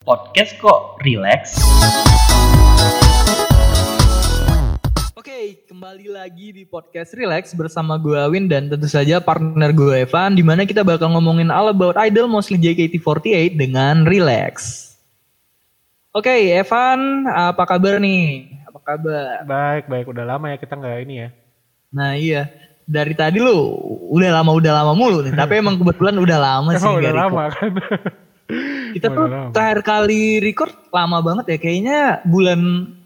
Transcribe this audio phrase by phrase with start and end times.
[0.00, 1.60] Podcast kok relax?
[5.12, 10.32] Oke, kembali lagi di podcast Relax bersama gue Win dan tentu saja partner gue Evan
[10.32, 14.88] di mana kita bakal ngomongin all about idol mostly JKT48 dengan Relax.
[16.16, 18.56] Oke, Evan, apa kabar nih?
[18.72, 19.44] Apa kabar?
[19.44, 20.06] Baik, baik.
[20.16, 21.28] Udah lama ya kita nggak ini ya.
[21.92, 22.48] Nah iya,
[22.88, 23.76] dari tadi lu
[24.16, 26.88] udah lama udah lama mulu nih, tapi emang kebetulan udah lama sih.
[26.88, 27.72] Emang udah lama kan.
[28.90, 29.50] Kita tuh lama.
[29.50, 32.60] terakhir kali record lama banget ya, kayaknya bulan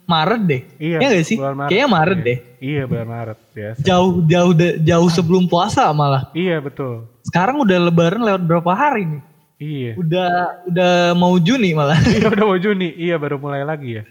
[0.04, 0.62] Maret deh.
[0.76, 1.36] Iya, Ya nggak sih?
[1.36, 1.68] bulan Maret.
[1.68, 2.26] Kayaknya Maret Iya.
[2.26, 2.38] deh.
[2.60, 3.78] Iya, bulan Maret biasa.
[3.80, 6.28] Jauh jauh de- jauh sebelum puasa malah.
[6.32, 7.08] Iya, betul.
[7.22, 9.22] Sekarang udah lebaran lewat berapa hari nih?
[9.56, 9.92] Iya.
[9.96, 10.30] Udah
[10.66, 11.96] udah mau Juni malah.
[12.12, 12.92] iya, udah mau Juni.
[12.92, 14.04] Iya, baru mulai lagi ya.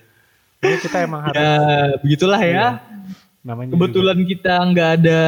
[0.57, 1.53] Jadi kita emang harus ya,
[1.99, 2.49] begitulah ya.
[2.49, 2.67] Iya.
[3.43, 5.21] namanya Kebetulan kita nggak ada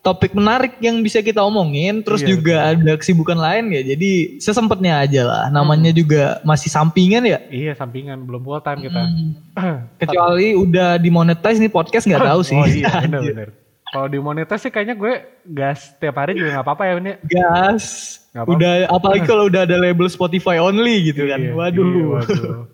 [0.00, 3.82] topik menarik yang bisa kita omongin, terus Iya, juga ada kesibukan lain ya.
[3.84, 5.44] Jadi sesempatnya aja lah.
[5.52, 7.38] Namanya juga masih sampingan ya.
[7.52, 9.02] Iya, sampingan belum full time kita.
[9.04, 9.78] Hmm.
[10.00, 12.56] Kecuali udah dimonetize nih podcast nggak tahu sih.
[12.56, 13.52] Oh iya, bener-bener.
[13.90, 15.18] Kalau di monetas sih kayaknya gue
[15.50, 17.12] gas tiap hari juga nggak apa-apa ya ini.
[17.26, 17.84] Gas.
[18.32, 18.56] Nggak apa-apa.
[18.56, 21.42] Udah apalagi kalau udah ada label Spotify only gitu kan.
[21.44, 21.84] Iya, Waduh.
[21.84, 22.64] iya, waduh.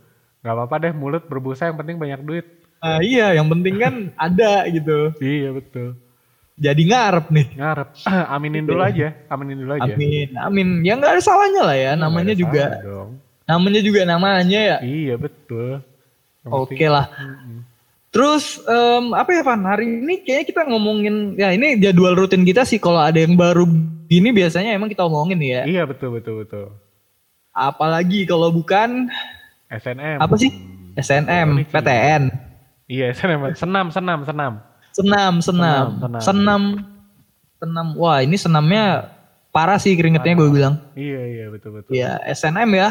[0.46, 2.46] Gak apa-apa deh mulut berbusa yang penting banyak duit.
[2.78, 5.10] Nah, iya, yang penting kan ada gitu.
[5.18, 5.98] Iya betul.
[6.56, 7.46] Jadi ngarep nih.
[7.60, 7.88] Ngarep.
[8.34, 9.12] Aminin dulu aja.
[9.28, 9.92] Aminin dulu aja.
[9.92, 10.68] Amin, amin.
[10.80, 11.92] Ya nggak ada salahnya lah ya.
[11.94, 13.20] Namanya juga, dong.
[13.44, 14.76] namanya juga namanya ya.
[14.80, 15.84] Iya betul.
[16.48, 17.06] Oke penting- lah.
[18.08, 19.60] Terus em, apa ya Van?
[19.60, 22.80] Hari ini kayaknya kita ngomongin ya ini jadwal rutin kita sih.
[22.80, 23.68] Kalau ada yang baru
[24.08, 25.68] gini biasanya emang kita omongin ya.
[25.68, 26.72] Iya betul betul betul.
[27.52, 29.12] Apalagi kalau bukan
[29.68, 30.16] SNM.
[30.24, 30.48] apa sih?
[30.96, 31.68] SNM.
[31.68, 32.22] PTN,
[32.88, 33.52] Iya SNM.
[33.52, 34.52] Senam senam senam.
[34.96, 36.62] Senam, senam, Senam, senam.
[37.60, 37.86] senam.
[38.00, 39.12] Wah ini senamnya
[39.52, 40.80] parah sih keringetnya gue bilang.
[40.96, 41.92] Iya iya betul betul.
[41.92, 42.90] Ya SNM ya.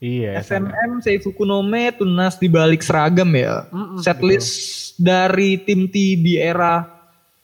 [0.00, 0.72] Iya SNM.
[0.72, 3.68] SNM Seifukunome tunas di balik seragam ya.
[3.68, 4.50] Mm-mm, Setlist
[4.96, 6.84] dari tim T di era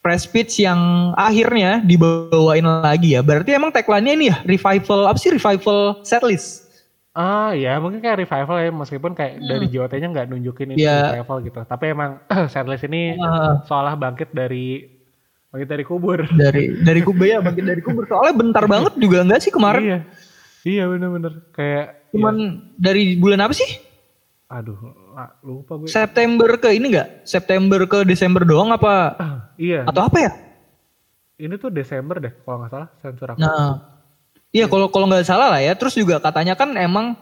[0.01, 3.21] Press Pitch yang akhirnya dibawain lagi ya.
[3.21, 6.70] Berarti emang tagline-nya ini ya revival apa sih revival setlist?
[7.11, 11.19] Ah ya mungkin kayak revival ya meskipun kayak dari JOT-nya nggak nunjukin ini Iya.
[11.19, 11.61] revival gitu.
[11.67, 12.23] Tapi emang
[12.53, 14.87] setlist ini Ah, seolah bangkit dari
[15.51, 16.23] bangkit dari kubur.
[16.31, 18.07] dari dari kubur ya bagian dari kubur.
[18.07, 19.83] Soalnya bentar banget juga enggak sih kemarin?
[19.83, 19.99] Iya.
[20.61, 23.71] Iya bener-bener kayak Cuman ya, dari bulan apa sih?
[24.47, 24.79] aduh
[25.15, 25.87] ah, lupa gue.
[25.87, 27.23] September ke ini enggak?
[27.23, 29.15] September ke Desember doang apa?
[29.57, 29.83] iya.
[29.83, 30.31] Atau apa ya?
[31.39, 33.41] Ini tuh Desember deh kalau nggak salah sensor aku.
[33.41, 33.79] Nah,
[34.51, 35.73] iya kalau kalau nggak salah lah ya.
[35.75, 37.15] Terus juga katanya kan emang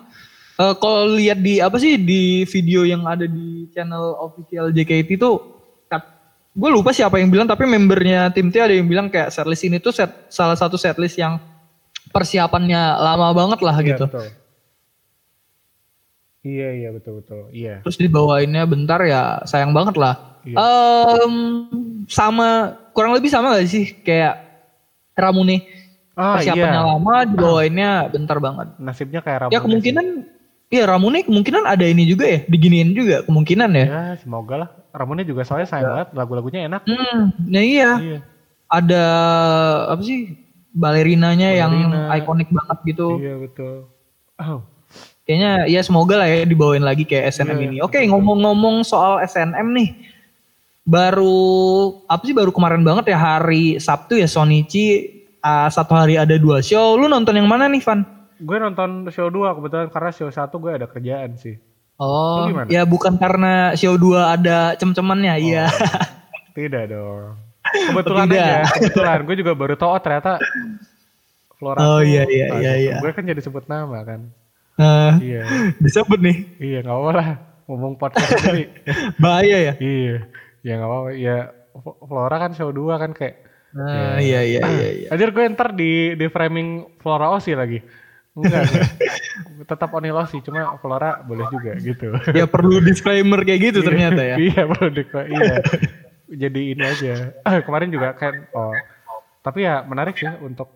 [0.56, 5.30] eh, kalau lihat di apa sih di video yang ada di channel official JKT itu,
[6.58, 9.78] gue lupa siapa yang bilang tapi membernya tim T ada yang bilang kayak setlist ini
[9.78, 11.38] tuh set, salah satu setlist yang
[12.10, 14.04] persiapannya lama banget lah Iya, gitu.
[14.10, 14.26] betul.
[16.42, 17.40] Iya iya betul betul.
[17.54, 17.84] Iya.
[17.86, 20.40] Terus dibawainnya bentar ya sayang banget lah.
[20.42, 20.56] Iya.
[20.58, 21.34] Em,
[22.08, 24.42] sama kurang lebih sama gak sih kayak
[25.14, 25.62] Ramune
[26.18, 26.90] Ah persiapannya iya.
[26.90, 28.74] lama dibawainnya bentar banget.
[28.82, 30.06] Nasibnya kayak Ramune Ya kemungkinan
[30.68, 33.86] Iya Ramune kemungkinan ada ini juga ya, diginiin juga kemungkinan ya.
[33.88, 34.68] Ya semoga lah.
[34.92, 36.84] Ramune juga soalnya sayang banget lagu-lagunya enak.
[36.84, 37.90] Hmm, nah iya.
[37.96, 38.18] Iya.
[38.68, 39.04] Ada
[39.88, 40.36] apa sih
[40.76, 42.20] balerinanya yang Balerina.
[42.20, 43.16] ikonik banget gitu.
[43.16, 43.74] Iya betul.
[44.36, 44.60] Oh.
[45.24, 47.76] Kayaknya ya semoga lah ya dibawain lagi kayak SNM Iya, ini.
[47.80, 49.88] Oke ngomong-ngomong soal SNM nih,
[50.84, 56.34] baru apa sih baru kemarin banget ya hari Sabtu ya Sonichi ah, satu hari ada
[56.36, 56.96] dua show.
[56.96, 58.18] Lu nonton yang mana nih Van?
[58.38, 61.58] Gue nonton show 2 kebetulan karena show 1 gue ada kerjaan sih.
[61.98, 65.66] Oh, ya bukan karena show 2 ada cem-cemannya, iya.
[66.54, 67.34] Tidak dong.
[67.66, 68.38] Kebetulan Tidak.
[68.38, 68.62] aja.
[68.78, 70.38] Kebetulan gue juga baru tahu oh, ternyata
[71.58, 71.78] Flora.
[71.82, 72.94] Oh, iya, iya, Aduh, iya, iya.
[73.02, 74.30] Gue kan jadi sebut nama kan.
[74.78, 75.42] Nah, Iya.
[75.82, 76.36] disebut nih.
[76.62, 77.28] iya nggak apa lah.
[77.66, 78.70] Ngomong podcast sendiri.
[79.22, 79.74] Bahaya ya?
[79.82, 80.30] iya.
[80.62, 81.10] Ya nggak apa-apa.
[81.18, 81.36] Ya
[82.06, 85.08] Flora kan show 2 kan kayak Nah, iya iya iya iya.
[85.12, 87.80] Anjir gue ntar di, di framing Flora Osi lagi.
[88.32, 88.64] Enggak.
[89.70, 92.14] Tetap Onil Osi, cuma Flora boleh juga gitu.
[92.32, 94.36] Ya perlu disclaimer kayak gitu ternyata ya.
[94.40, 95.54] iya, perlu di iya.
[96.28, 97.32] Jadi ini aja.
[97.44, 98.72] Ah, kemarin juga kan, oh.
[99.40, 100.68] Tapi ya menarik sih untuk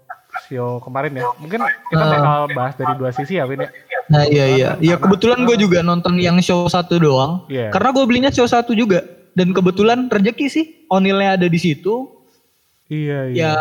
[0.49, 1.25] show kemarin ya.
[1.37, 1.61] Mungkin
[1.93, 2.09] kita Ah.
[2.09, 3.71] bakal bahas dari dua sisi ya, Win ya.
[4.09, 4.69] Nah iya iya.
[4.81, 7.45] Ya kebetulan gue juga nonton yang show satu doang.
[7.53, 7.69] Iya.
[7.73, 9.05] Karena gue belinya show satu juga.
[9.33, 10.65] Dan kebetulan rezeki sih.
[10.93, 12.12] Onilnya ada di situ.
[12.93, 13.37] Iya, iya.
[13.49, 13.55] Ya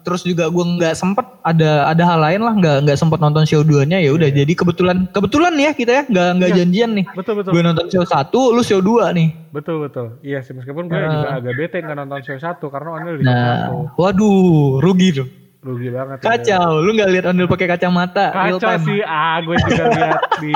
[0.00, 3.60] terus juga gue nggak sempet ada ada hal lain lah nggak nggak sempet nonton show
[3.60, 6.56] duanya ya udah jadi kebetulan kebetulan ya kita ya nggak nggak Iya.
[6.58, 7.52] janjian nih Betul, betul.
[7.52, 10.16] gue nonton show satu lu show dua nih Betul, betul.
[10.20, 11.10] Iya sih, meskipun gue Nah.
[11.10, 15.28] juga agak bete nggak nonton show satu karena Onil di show nah waduh rugi tuh
[15.58, 16.16] rugi banget.
[16.16, 16.24] ya.
[16.24, 20.54] Kacau, lu nggak lihat Ondel pakai kacamata Kacau sih, ah gue juga lihat di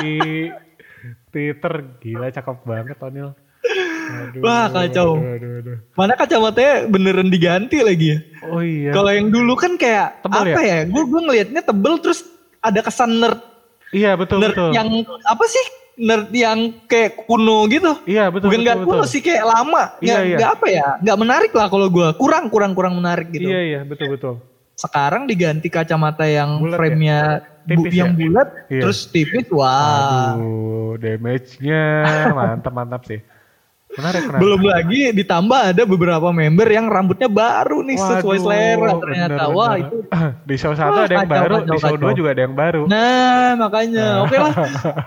[1.29, 3.29] Twitter gila cakep banget Tonil.
[4.10, 5.10] Aduh, Wah, kacau.
[5.14, 5.76] Aduh, aduh, aduh.
[5.92, 8.18] Mana kacamatanya beneran diganti lagi ya?
[8.44, 8.90] Oh iya.
[8.90, 10.78] Kalau yang dulu kan kayak Tebel apa ya?
[10.84, 12.20] Gue gue ngelihatnya tebel terus
[12.58, 13.40] ada kesan nerd
[13.90, 14.70] Iya betul nerd betul.
[14.70, 14.88] yang
[15.24, 15.64] apa sih?
[15.96, 17.92] Nerd yang kayak kuno gitu.
[18.04, 18.64] Iya betul Bukan betul.
[18.64, 18.88] nggak betul.
[18.88, 19.82] kuno sih kayak lama.
[19.98, 20.36] Iya, Nggak iya.
[20.36, 20.86] nggak apa ya?
[20.98, 22.08] Nggak menarik lah kalau gue.
[22.14, 23.46] Kurang kurang kurang menarik gitu.
[23.46, 24.34] Iya iya betul betul.
[24.72, 26.78] Sekarang diganti kacamata yang Bulat ya?
[26.78, 27.18] frame-nya
[27.60, 28.16] bu- Tipis yang ya?
[28.16, 28.80] bulat Iya.
[28.80, 29.46] terus tipis.
[29.50, 30.32] Wah.
[30.32, 31.82] Aduh, damage-nya
[32.32, 33.20] mantap mantap sih.
[34.00, 34.41] Menarik menarik.
[34.41, 39.43] Belum lagi ditambah ada beberapa member yang rambutnya baru nih sesuai Waduh, selera ternyata.
[39.44, 39.82] bener, Wah bener.
[39.85, 39.97] itu.
[40.49, 42.00] di show satu Wah, ada yang kacau, baru, kacau, di show kacau.
[42.00, 42.82] dua juga ada yang baru.
[42.87, 44.55] Nah makanya oke lah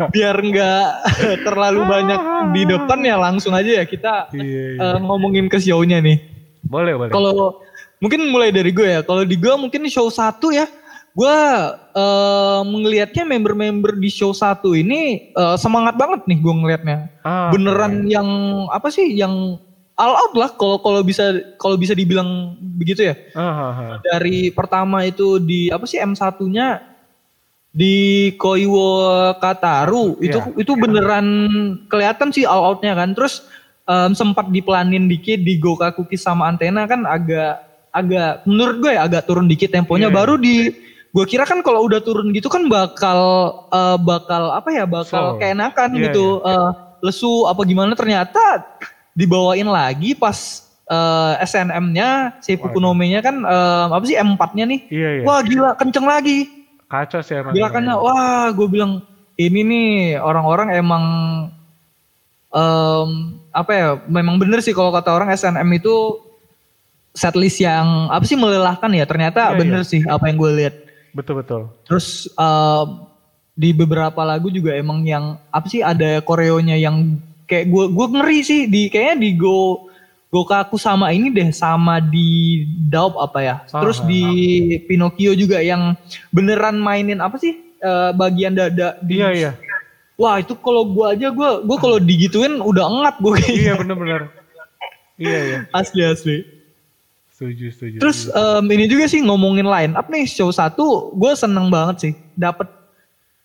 [0.09, 0.85] biar nggak
[1.47, 2.19] terlalu banyak
[2.51, 4.43] di depan ya langsung aja ya kita Iya,
[4.77, 4.85] iya.
[4.93, 6.21] eh, ngomongin ke show-nya nih.
[6.63, 7.09] boleh boleh.
[7.09, 7.59] Kalau
[7.97, 9.01] mungkin mulai dari gue ya.
[9.01, 10.63] Kalau di gue mungkin show satu ya.
[11.13, 11.37] Gue
[11.93, 16.97] eh ngelihatnya member-member di show satu ini eh, semangat banget nih gue ngelihatnya.
[17.21, 18.27] Ah, Beneran yang
[18.73, 19.61] apa sih yang
[19.93, 23.15] all out lah kalau kalau bisa kalau bisa dibilang begitu ya.
[23.37, 23.97] Ah, ah, ah.
[24.01, 26.81] Dari pertama itu di apa sih M1-nya
[27.69, 28.97] di Koiwo
[29.37, 30.61] Kataru itu Iya.
[30.61, 31.27] itu beneran
[31.89, 33.13] kelihatan sih all outnya kan.
[33.13, 33.45] Terus
[33.85, 37.61] em, sempat dipelanin dikit di Gokakuki sama antena kan agak
[37.93, 40.17] agak menurut gue ya agak turun dikit temponya Iya, iya.
[40.17, 40.55] baru di
[41.13, 43.19] gue kira kan kalau udah turun gitu kan bakal
[43.69, 45.39] eh, bakal apa ya bakal Slow.
[45.39, 46.69] keenakan Iya, gitu eh,
[46.99, 48.65] lesu apa gimana ternyata
[49.13, 50.35] dibawain lagi pas
[50.83, 52.65] eh, SNM-nya si Waduh.
[52.65, 55.23] Fukunome-nya kan eh, apa sih M4-nya nih Iya iya.
[55.23, 56.49] wah gila kenceng lagi
[56.89, 57.53] Kacau sih emang.
[57.53, 59.01] gerakannya wah gue bilang
[59.33, 61.03] ini nih orang-orang emang
[62.49, 63.09] em,
[63.49, 66.21] apa ya memang bener sih kalau kata orang SNM itu
[67.13, 70.75] setlist yang apa sih melelahkan ya ternyata Iya, bener sih apa yang gue lihat
[71.13, 71.61] Betul betul.
[71.85, 72.87] terus em,
[73.53, 78.39] di beberapa lagu juga emang yang apa sih ada koreonya yang kayak gue gue ngeri
[78.41, 79.89] sih di kayaknya di go
[80.33, 84.25] Gokaku sama ini deh sama di Daup apa ya terus Ah, di
[84.89, 85.93] Pinocchio juga yang
[86.33, 89.51] beneran mainin apa sih eh, bagian dada di Iya iya.
[90.17, 94.33] wah itu kalau gue aja gue gue kalau digituin udah engat gue Iya bener-bener.
[95.21, 95.57] Iya iya.
[95.77, 96.37] asli asli
[97.43, 97.97] Setuju setuju.
[97.99, 98.63] Terus setuju.
[98.63, 102.71] em, ini juga sih ngomongin line up nih show satu, gue seneng banget sih, dapat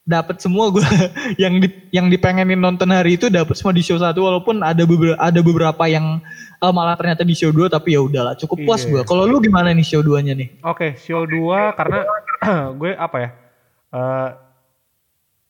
[0.08, 0.80] dapat semua gue
[1.42, 5.20] yang di, yang dipengenin nonton hari itu dapat semua di show satu walaupun ada beberapa
[5.20, 6.24] ada beberapa yang
[6.64, 8.90] eh, malah ternyata di show 2 tapi ya udahlah cukup puas Iya.
[8.96, 9.02] gue.
[9.04, 10.64] Kalau lu gimana nih show 2-nya nih?
[10.64, 12.08] Oke, show 2 karena
[12.80, 13.30] gue apa ya?
[13.88, 14.30] eh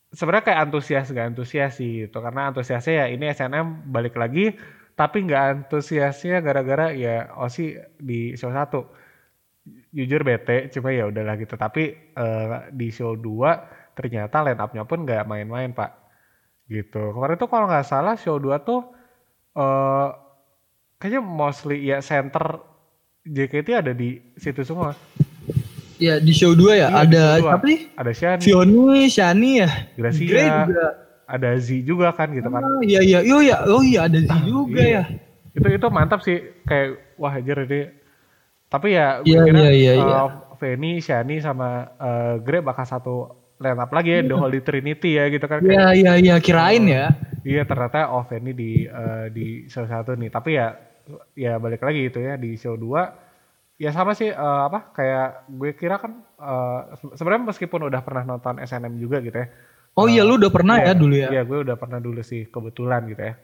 [0.09, 4.57] sebenarnya kayak antusias gak antusias sih gitu karena antusiasnya ya ini SNM balik lagi
[4.99, 8.67] tapi nggak antusiasnya gara-gara ya Osi di show 1
[9.95, 15.07] jujur bete cuma ya udahlah gitu tapi eh, di show 2 ternyata line up-nya pun
[15.07, 15.95] nggak main-main pak
[16.67, 18.81] gitu kemarin tuh kalau nggak salah show 2 tuh
[19.55, 20.07] eh
[20.99, 22.59] kayaknya mostly ya center
[23.23, 24.91] JKT ada di situ semua
[25.99, 27.51] Ya di show 2 ya Iya, ada show dua.
[27.59, 27.79] apa sih?
[27.91, 29.69] ada Shani, Fioni, Shani ya.
[29.99, 30.87] Gracia, Grey juga.
[31.29, 32.61] Ada Z juga kan gitu kan.
[32.65, 34.99] Oh iya iya, oh iya, oh iya ada Z juga iya.
[34.99, 35.03] ya.
[35.57, 36.37] Itu itu mantap sih
[36.67, 36.87] kayak
[37.21, 37.79] wah anjir ini.
[38.69, 40.19] Tapi ya gue Iya, kira iya, iya, eh, iya.
[40.59, 41.67] Feni, Shani sama
[41.97, 43.15] eh, Grey bakal satu
[43.63, 45.59] line up lagi ya The Holy Trinity ya gitu kan.
[45.65, 47.05] Iya Kayak, iya iya kirain ya.
[47.43, 50.29] Iya ternyata oh Feni di eh, di show satu nih.
[50.29, 50.67] Tapi ya
[51.33, 53.01] ya balik lagi itu ya di show 2
[53.79, 58.23] ya sama sih eh, apa kayak gue kira kan eh, se- sebenarnya meskipun udah pernah
[58.27, 59.47] nonton SNM juga gitu ya.
[59.93, 61.27] Oh iya lu udah pernah ya Iya, dulu ya.
[61.29, 63.35] Iya, gue udah pernah dulu sih kebetulan gitu ya.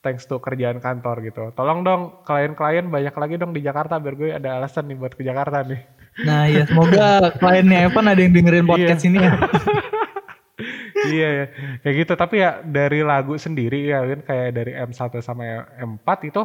[0.00, 1.50] Thanks to kerjaan kantor gitu.
[1.52, 5.22] Tolong dong klien-klien banyak lagi dong di Jakarta biar gue ada alasan nih buat ke
[5.22, 5.82] Jakarta nih.
[6.22, 7.06] Nah ya semoga
[7.40, 9.08] kliennya Evan ada yang dengerin podcast Iya.
[9.08, 9.32] ini ya.
[11.12, 11.44] iya ya,
[11.80, 12.12] kayak gitu.
[12.14, 15.44] Tapi ya dari lagu sendiri ya kan kayak dari M1 sama
[15.76, 16.42] M4 itu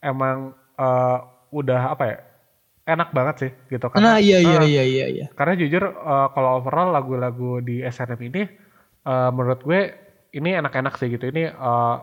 [0.00, 1.18] emang eh,
[1.50, 2.16] udah apa ya?
[2.88, 5.24] Enak banget sih gitu Nah iya iya iya iya iya.
[5.38, 8.42] Karena jujur eh, kalau overall lagu-lagu di SNM ini
[9.08, 9.80] eh, menurut gue
[10.38, 11.24] ini enak-enak sih gitu.
[11.32, 11.94] Ini eh,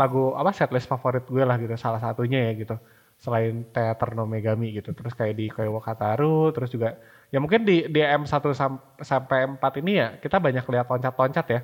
[0.00, 2.74] lagu apa setlist favorit gue lah gitu salah satunya ya gitu.
[3.18, 4.90] Selain Teater no Megami gitu.
[4.98, 6.88] Terus kayak di Koiwo Kataru terus juga
[7.32, 11.60] ya mungkin di di M1 sam- sampai M4 ini ya kita banyak lihat loncat-loncat ya.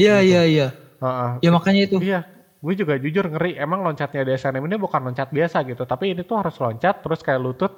[0.00, 0.66] Iya iya iya.
[1.02, 1.30] Heeh.
[1.44, 1.96] Ya makanya itu.
[2.02, 2.18] Iya,
[2.62, 3.58] gue juga jujur ngeri.
[3.58, 7.20] Emang loncatnya di SNM ini bukan loncat biasa gitu, tapi ini tuh harus loncat terus
[7.20, 7.72] kayak lutut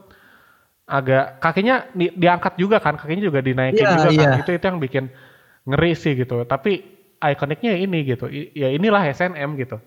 [0.85, 4.12] agak kakinya di- diangkat juga kan, kakinya juga dinaikin Iya, juga kan.
[4.12, 4.31] iya.
[4.45, 5.05] Itu itu yang bikin
[5.64, 6.45] ngeri sih gitu.
[6.45, 6.73] Tapi
[7.25, 8.29] ikoniknya ini gitu.
[8.29, 9.81] I- Ya inilah SNM gitu.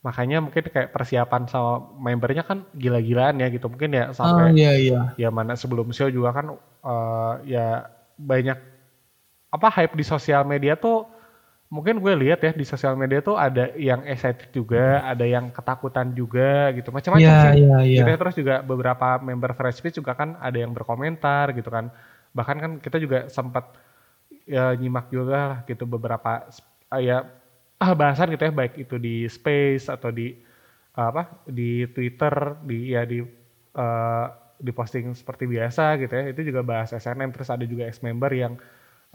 [0.00, 4.72] makanya mungkin kayak persiapan sama membernya kan gila-gilaan ya gitu mungkin ya Ah sampai iya
[4.72, 5.00] iya.
[5.20, 7.84] ya mana sebelum show juga kan eh, ya
[8.16, 8.56] banyak
[9.52, 11.04] apa hype di sosial media tuh
[11.70, 16.10] mungkin gue lihat ya di sosial media tuh ada yang excited juga ada yang ketakutan
[16.18, 16.90] juga gitu.
[16.90, 17.62] Macam-macam Iya sih.
[17.62, 17.78] iya.
[18.02, 18.18] gitu ya.
[18.18, 21.94] terus juga beberapa member Fresh Speech juga kan ada yang berkomentar gitu kan.
[22.34, 23.70] Bahkan kan kita juga sempat
[24.50, 26.50] ya nyimak juga lah gitu beberapa
[26.90, 27.22] ah, ya
[27.78, 28.52] ah, bahasan gitu ya.
[28.52, 30.34] Baik itu di space atau di
[30.98, 32.34] apa di Twitter
[32.66, 33.22] di ya di
[33.78, 34.26] eh,
[34.58, 36.34] di posting seperti biasa gitu ya.
[36.34, 38.58] Itu juga bahas SNM terus ada juga ex member yang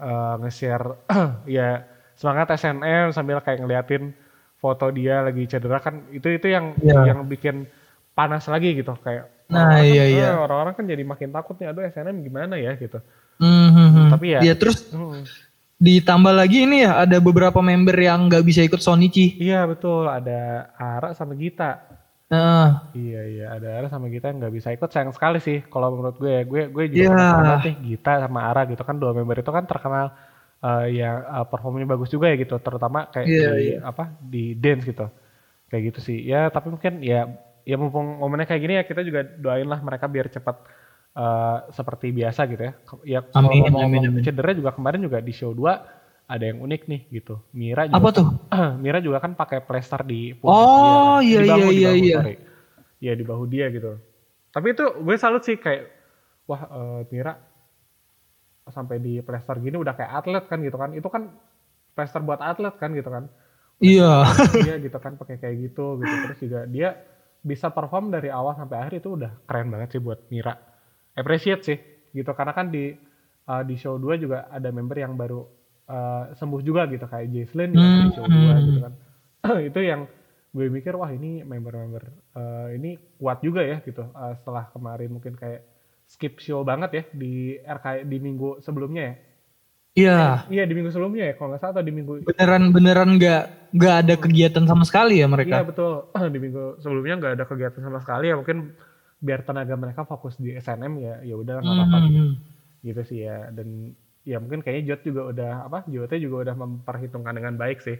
[0.00, 1.04] eh, nge-share
[1.60, 4.10] ya semangat SNM sambil kayak ngeliatin
[4.56, 7.12] foto dia lagi cedera kan itu itu yang Iya.
[7.12, 7.68] yang bikin
[8.10, 10.28] panas lagi gitu kayak Nah, orang-orang iya, kan, iya.
[10.34, 12.98] orang-orang kan jadi makin takut nih aduh SNM gimana ya gitu
[13.36, 14.08] Hmm, hmm, hmm.
[14.10, 15.22] Tapi ya- Iya, terus Hmm.
[15.76, 19.36] ditambah lagi ini ya ada beberapa member yang nggak bisa ikut Sonichi.
[19.36, 21.84] iya betul ada Ara sama Gita
[22.26, 22.68] Heeh.
[22.92, 26.16] Iya iya ada Ara sama Gita yang nggak bisa ikut sayang sekali sih kalau menurut
[26.16, 27.10] gue ya gue gue juga Iya.
[27.12, 30.06] penasaran banget nih Gita sama Ara gitu kan dua member itu kan terkenal
[30.64, 33.76] eh, yang eh, performanya bagus juga ya gitu terutama kayak Iya, di iya.
[33.82, 35.06] apa di dance gitu
[35.70, 37.26] kayak gitu sih ya tapi mungkin ya
[37.66, 40.56] ya mumpung momennya kayak gini ya kita juga doain lah mereka biar cepat
[41.16, 42.72] eh, seperti biasa gitu ya
[43.04, 44.24] ya kalau Amin, ngomong-ngomong amin, amin.
[44.24, 45.74] cedera juga kemarin juga di show 2
[46.26, 48.26] ada yang unik nih gitu Mira juga Apa tuh?
[48.82, 51.98] Mira juga kan pakai plester di Oh, dia, iya, di bahu, iya, di iya, bahu,
[52.02, 52.16] iya.
[52.18, 52.34] sorry.
[52.98, 53.92] Iya di bahu dia gitu.
[54.54, 55.82] Tapi itu gue salut sih kayak
[56.48, 57.32] wah eh, Mira
[58.66, 60.90] sampai di plester gini udah kayak atlet kan gitu kan.
[60.94, 61.30] Itu kan
[61.94, 63.30] plester buat atlet kan gitu kan.
[63.78, 64.24] Iya.
[64.64, 66.88] Dia gitu kan pakai kayak gitu gitu terus juga dia
[67.46, 70.56] bisa perform dari awal sampai akhir itu udah keren banget sih buat Mira.
[71.16, 71.78] Appreciate sih
[72.12, 72.96] gitu karena kan di
[73.46, 75.44] eh, di show 2 juga ada member yang baru
[75.86, 78.64] eh, sembuh juga gitu kayak Jesslyn juga di show 2 Hmm.
[78.66, 78.92] gitu kan.
[79.70, 80.08] itu yang
[80.56, 82.02] gue mikir wah ini member-member
[82.34, 85.62] eh, ini kuat juga ya gitu Eh, setelah kemarin mungkin kayak
[86.06, 89.14] skip show banget ya di RK di minggu sebelumnya ya.
[89.96, 90.18] Iya.
[90.46, 93.94] Iya di minggu sebelumnya ya kalau nggak salah atau di minggu Beneran beneran nggak nggak
[94.04, 95.56] ada kegiatan sama sekali ya Iya mereka.
[95.64, 95.92] betul
[96.34, 98.76] di minggu sebelumnya nggak ada kegiatan sama sekali ya mungkin
[99.16, 102.20] biar tenaga mereka fokus di SNM ya ya udah nggak apa-apa Hmm, gitu.
[102.20, 102.32] hmm.
[102.84, 107.32] gitu sih ya dan ya mungkin kayaknya Jot juga udah apa JOT juga udah memperhitungkan
[107.32, 107.96] dengan baik sih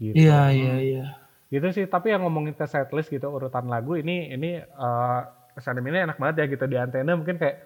[0.00, 1.04] gitu Iya iya iya.
[1.50, 5.20] gitu sih tapi yang ngomongin ke setlist gitu urutan lagu ini ini eh
[5.58, 7.56] SNM ini enak banget ya gitu di antena mungkin kayak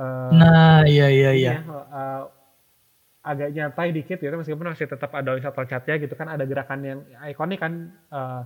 [0.00, 1.52] eh, Nah iya iya iya.
[1.52, 2.22] ya, eh,
[3.22, 6.98] agak nyantai dikit gitu meskipun masih tetap ada loncat-loncatnya gitu kan ada gerakan yang
[7.30, 7.72] ikonik kan
[8.10, 8.42] eh,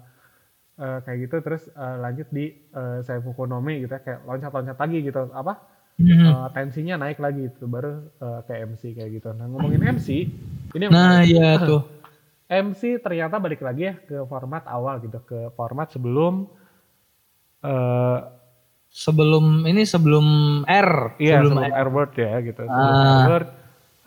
[0.84, 4.98] eh, kayak gitu terus eh, lanjut di eh, saya Fukunomi gitu ya kayak loncat-loncat lagi
[5.04, 5.54] gitu apa
[5.96, 6.28] Hmm.
[6.28, 10.28] eh, tensinya naik lagi itu baru eh, ke MC kayak gitu nah ngomongin MC
[10.76, 11.80] ini Nah iya tuh.
[12.52, 16.46] MC ternyata balik lagi ya ke format awal gitu ke format sebelum
[17.64, 18.18] eh
[18.96, 20.26] Sebelum ini sebelum
[20.64, 21.20] R.
[21.20, 21.76] Iya sebelum sebelum R.
[21.84, 22.62] Airword ya gitu.
[22.64, 23.28] Sebelum Ah.
[23.28, 23.48] Airword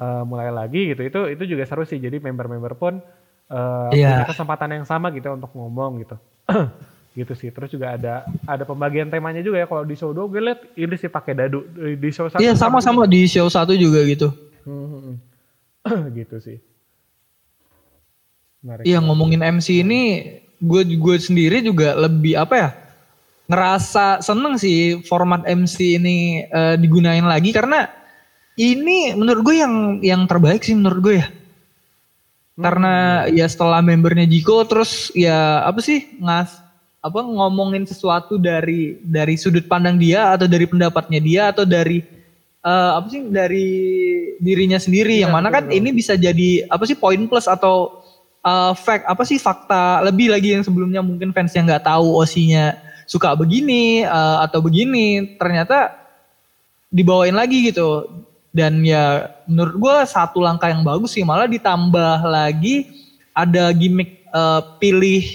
[0.01, 1.01] eh, mulai lagi gitu.
[1.05, 2.01] Itu itu juga seru sih.
[2.01, 2.98] Jadi member-member pun
[3.53, 4.25] eh, Iya.
[4.25, 6.17] punya kesempatan yang sama gitu untuk ngomong gitu.
[7.22, 7.53] gitu sih.
[7.53, 9.69] Terus juga ada ada pembagian temanya juga ya.
[9.69, 11.69] Kalau di show 2 gue liat ini sih pakai dadu.
[11.77, 14.34] Di show satu Iya sama-sama di show satu juga gitu.
[14.65, 15.01] Hmm, hmm,
[15.86, 16.01] hmm.
[16.17, 16.58] gitu sih.
[18.65, 18.89] Menarik.
[18.89, 20.01] Iya ngomongin MC ini
[20.58, 22.69] gue gue sendiri juga lebih apa ya
[23.50, 27.89] ngerasa seneng sih format MC ini eh, digunain lagi karena
[28.62, 29.74] ini menurut gue yang
[30.06, 31.27] yang terbaik sih menurut gue ya.
[32.60, 36.60] Karena ya setelah membernya Jiko terus ya apa sih ngas
[37.00, 42.03] apa ngomongin sesuatu dari dari sudut pandang dia atau dari pendapatnya dia atau dari
[42.62, 43.70] eh, apa sih dari
[44.38, 45.18] dirinya sendiri.
[45.18, 48.03] Iya, yang mana betul, kan ini bisa jadi apa sih poin plus atau
[48.44, 52.88] eh, fact apa sih fakta lebih lagi yang sebelumnya mungkin fans yang nggak tahu osinya
[53.10, 55.98] suka begini eh, atau begini ternyata
[56.89, 58.06] dibawain lagi gitu
[58.50, 62.86] dan ya menurut gue satu langkah yang bagus sih malah ditambah lagi
[63.34, 65.25] ada gimmick eh, pilih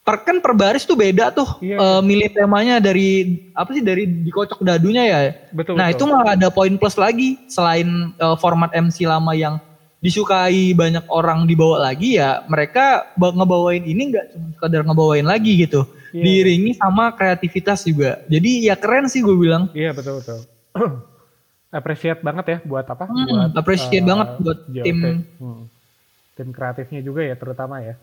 [0.00, 4.06] per kan per baris tuh beda tuh Iya, eh, milih temanya dari apa sih dari
[4.06, 5.18] dikocok dadunya ya
[5.50, 5.74] Betul.
[5.74, 6.06] nah betul.
[6.06, 9.58] itu malah ada poin plus lagi selain eh, format MC lama yang
[10.00, 15.60] disukai banyak orang dibawa lagi ya mereka ba- ngebawain ini nggak cuma sekedar ngebawain lagi
[15.60, 16.22] gitu Iya.
[16.22, 20.38] diiringi sama kreativitas juga jadi ya keren sih gue bilang Iya betul betul.
[21.70, 23.06] Appreciate banget ya buat apa?
[23.06, 24.82] Hmm, buat appreciate eh, banget buat JOT.
[24.82, 25.62] tim- Hmm.
[26.34, 27.94] tim kreatifnya juga ya terutama ya.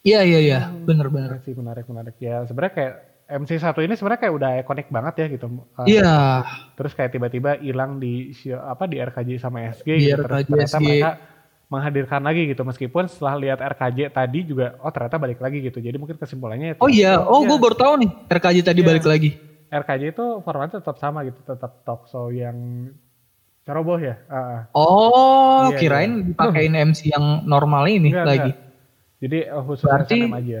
[0.00, 1.38] Iya iya iya, bener-bener.
[1.38, 2.42] Menarik sih menarik menarik ya.
[2.46, 2.94] Sebenarnya kayak
[3.28, 5.46] MC satu ini sebenarnya kayak udah ikonik banget ya gitu.
[5.78, 6.42] Eh, Iya,
[6.74, 10.18] Terus kayak tiba-tiba hilang di apa di RKJ sama SG Di gitu.
[10.18, 10.82] Terus RKJ, ternyata SG.
[10.82, 11.10] mereka
[11.68, 15.94] menghadirkan lagi gitu meskipun setelah lihat RKJ tadi juga oh ternyata balik lagi gitu jadi
[15.94, 17.46] mungkin kesimpulannya itu Oh iya, oh Iya.
[17.46, 18.88] gue baru tahu nih RKJ tadi Iya.
[18.88, 19.30] balik lagi.
[19.68, 22.88] RKJ itu formatnya tetap sama gitu tetap talk show yang
[23.62, 24.64] ceroboh ya ah.
[24.72, 26.24] Oh, Iya, kirain iya.
[26.26, 28.50] dipakein MC yang normal ini Enggak, lagi.
[28.50, 28.64] enggak.
[29.18, 30.60] jadi eh, khusus Berarti- SNM aja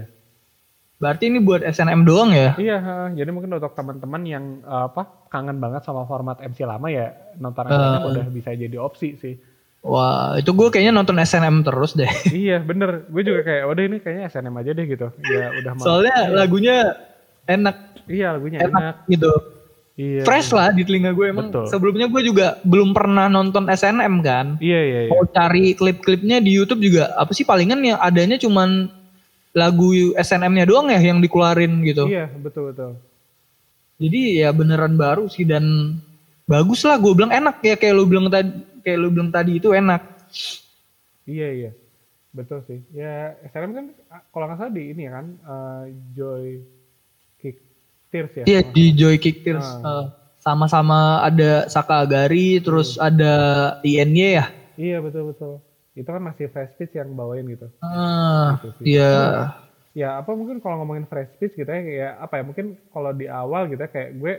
[0.98, 2.52] Berarti ini buat SNM doang ya?
[2.58, 3.08] iya ah.
[3.08, 7.64] jadi mungkin untuk teman-teman yang eh, apa kangen banget sama format MC lama ya nonton
[7.64, 7.98] Eh.
[8.04, 9.40] udah bisa jadi opsi sih
[9.88, 12.12] Wah, itu gue kayaknya nonton SNM terus deh.
[12.44, 15.84] iya bener gue juga kayak udah ini kayaknya SNM aja deh gitu ya udah mau
[15.88, 16.76] Soalnya lagunya
[17.48, 19.32] enak, iya lagunya enak, enak gitu.
[19.96, 21.48] iya Fresh lah di telinga gue emang.
[21.48, 21.72] Betul.
[21.72, 24.46] Sebelumnya gue juga belum pernah nonton SNM kan.
[24.60, 28.92] iya iya iya Mau cari klip-klipnya di YouTube juga apa sih palingan yang adanya cuman
[29.56, 32.04] lagu SNM-nya doang ya yang dikeluarin gitu.
[32.04, 33.00] iya betul betul
[33.98, 35.96] Jadi ya beneran baru sih dan
[36.44, 39.70] bagus lah gue bilang enak ya kayak lu bilang tadi kayak lu bilang tadi itu
[39.70, 40.02] enak.
[41.24, 41.70] Iya iya
[42.28, 45.82] betul sih ya SNM kan ah, kalau nggak salah di ini ya kan eh,
[46.12, 46.44] Joy
[47.36, 47.56] Kick
[48.06, 49.80] Tears ya Iya di Joy Kick Tears Ah.
[49.82, 50.04] eh,
[50.38, 53.32] sama-sama ada Saka Agari terus ada
[53.82, 54.46] INY ya.
[54.74, 55.58] iya betul betul
[55.92, 58.94] itu kan masih fresh pitch yang bawain gitu Ah, Gitu sih.
[58.94, 59.50] iya.
[59.90, 63.26] ya apa mungkin kalau ngomongin fresh pitch gitu ya kayak apa ya mungkin kalau di
[63.26, 64.32] awal gitu ya kayak gue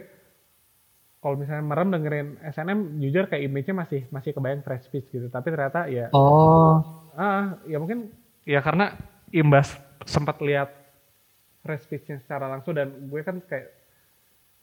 [1.19, 5.27] kalau misalnya merem dengerin SNM jujur kayak image-nya masih masih kebayang fresh pitch gitu.
[5.27, 6.79] Tapi ternyata ya Oh,
[7.19, 8.07] ah ya mungkin
[8.47, 8.95] ya karena
[9.35, 9.75] imbas
[10.07, 10.71] sempat lihat
[11.59, 13.67] fresh pitch-nya secara langsung dan gue kan kayak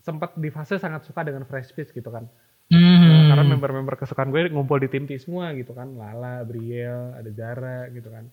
[0.00, 2.24] sempat di fase sangat suka dengan fresh pitch gitu kan.
[2.66, 3.30] Hmm.
[3.30, 5.86] karena member-member kesukaan gue ngumpul di tim T semua gitu kan.
[5.94, 8.26] Lala, Briel, ada Zara gitu kan.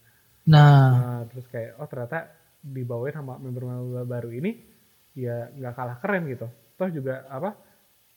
[0.49, 2.33] Nah, Nah, terus kayak oh ternyata
[2.65, 4.57] dibawain sama member-member baru ini
[5.13, 6.49] ya nggak kalah keren gitu.
[6.49, 7.53] Toh juga apa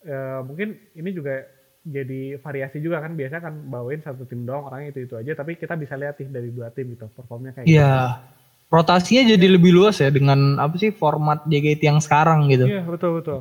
[0.07, 1.43] eh, mungkin ini juga
[1.87, 5.55] jadi variasi juga kan biasa kan bawain satu tim doang orangnya itu itu aja tapi
[5.55, 8.23] kita bisa lihat nih dari dua tim gitu performnya kayak iya.
[8.67, 12.67] Rotasinya jadi lebih luas ya dengan apa sih format JKT yang sekarang gitu.
[12.67, 12.75] gitu.
[12.75, 13.39] Iya betul betul.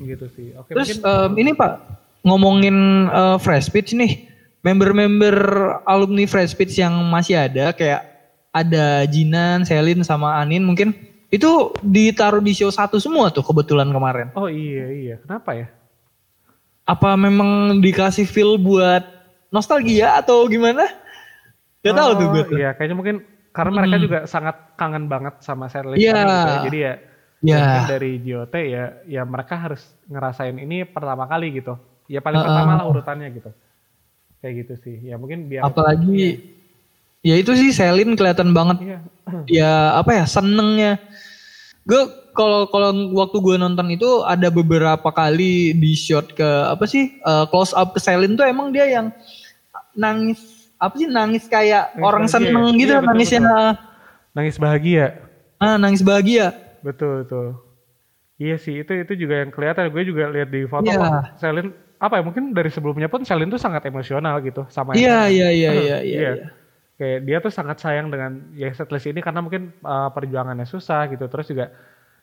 [0.00, 0.56] Gitu sih.
[0.56, 1.72] Oke Terus mungkin em, ini Pak
[2.24, 2.76] ngomongin
[3.12, 4.24] eh, Fresh Pitch nih,
[4.64, 5.36] member-member
[5.84, 8.08] alumni Fresh Pitch yang masih ada kayak
[8.56, 10.96] ada Jinan, Selin sama Anin mungkin
[11.30, 14.34] itu ditaruh di show satu semua tuh kebetulan kemarin.
[14.34, 15.66] oh iya iya kenapa ya?
[16.84, 19.06] Apa memang dikasih feel buat
[19.48, 20.82] nostalgia atau gimana?
[21.80, 22.56] Gak tahu tuh Oh, gue tuh.
[22.58, 23.16] Iya kayaknya mungkin
[23.50, 24.04] karena mereka Hmm.
[24.04, 26.18] juga sangat kangen banget sama setlist Iya.
[26.18, 26.60] kami gitu ya.
[26.66, 26.92] Jadi ya
[27.40, 32.48] mungkin dari JOT ya ya mereka harus ngerasain ini pertama kali gitu ya paling Heeh.
[32.52, 33.48] pertama lah urutannya gitu
[34.40, 36.32] kayak gitu sih ya mungkin biar Apalagi ya
[37.22, 38.76] itu sih Selin kelihatan banget.
[38.80, 38.98] Iya.
[39.46, 40.96] Ya apa ya senengnya.
[41.84, 42.02] Gue
[42.32, 47.44] kalau kalau waktu gue nonton itu ada beberapa kali di shot ke apa sih eh,
[47.48, 49.12] close up ke Selin tuh emang dia yang
[49.92, 50.38] nangis
[50.80, 52.78] apa sih nangis kayak Nangis orang bahagia seneng ya?
[52.78, 53.40] gitu Iya, betul, nangisnya
[54.32, 55.06] nangis bahagia.
[55.58, 56.46] Ah nangis bahagia.
[56.80, 57.46] Betul betul.
[58.40, 59.92] Iya sih itu itu juga yang kelihatan.
[59.92, 60.96] Gue juga lihat di foto Iya.
[60.96, 61.68] wah, Selin
[62.00, 65.70] apa ya mungkin dari sebelumnya pun Selin tuh sangat emosional gitu sama iya iya iya
[65.70, 66.30] iya iya Iya.
[66.32, 66.46] iya.
[67.00, 71.24] Kayak dia tuh sangat sayang dengan ya setlist ini karena mungkin uh, perjuangannya susah gitu
[71.32, 71.72] terus juga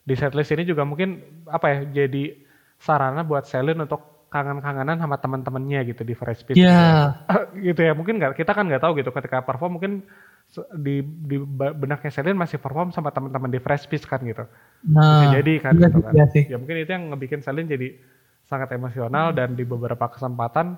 [0.05, 1.17] di setlist ini juga mungkin
[1.49, 2.37] apa ya jadi
[2.77, 7.17] sarana buat Selin untuk kangen-kangenan sama teman-temannya gitu di Fresh Iya.
[7.73, 10.05] gitu ya mungkin nggak kita kan nggak tahu gitu ketika perform mungkin
[10.77, 11.41] di di
[11.73, 14.45] benaknya Selin masih perform sama teman-teman di Fresh Pitch kan gitu
[14.85, 16.43] nah bisa jadi kan iya gitu kan iya sih.
[16.45, 17.97] ya mungkin itu yang ngebikin Selin jadi
[18.45, 20.77] sangat emosional dan di beberapa kesempatan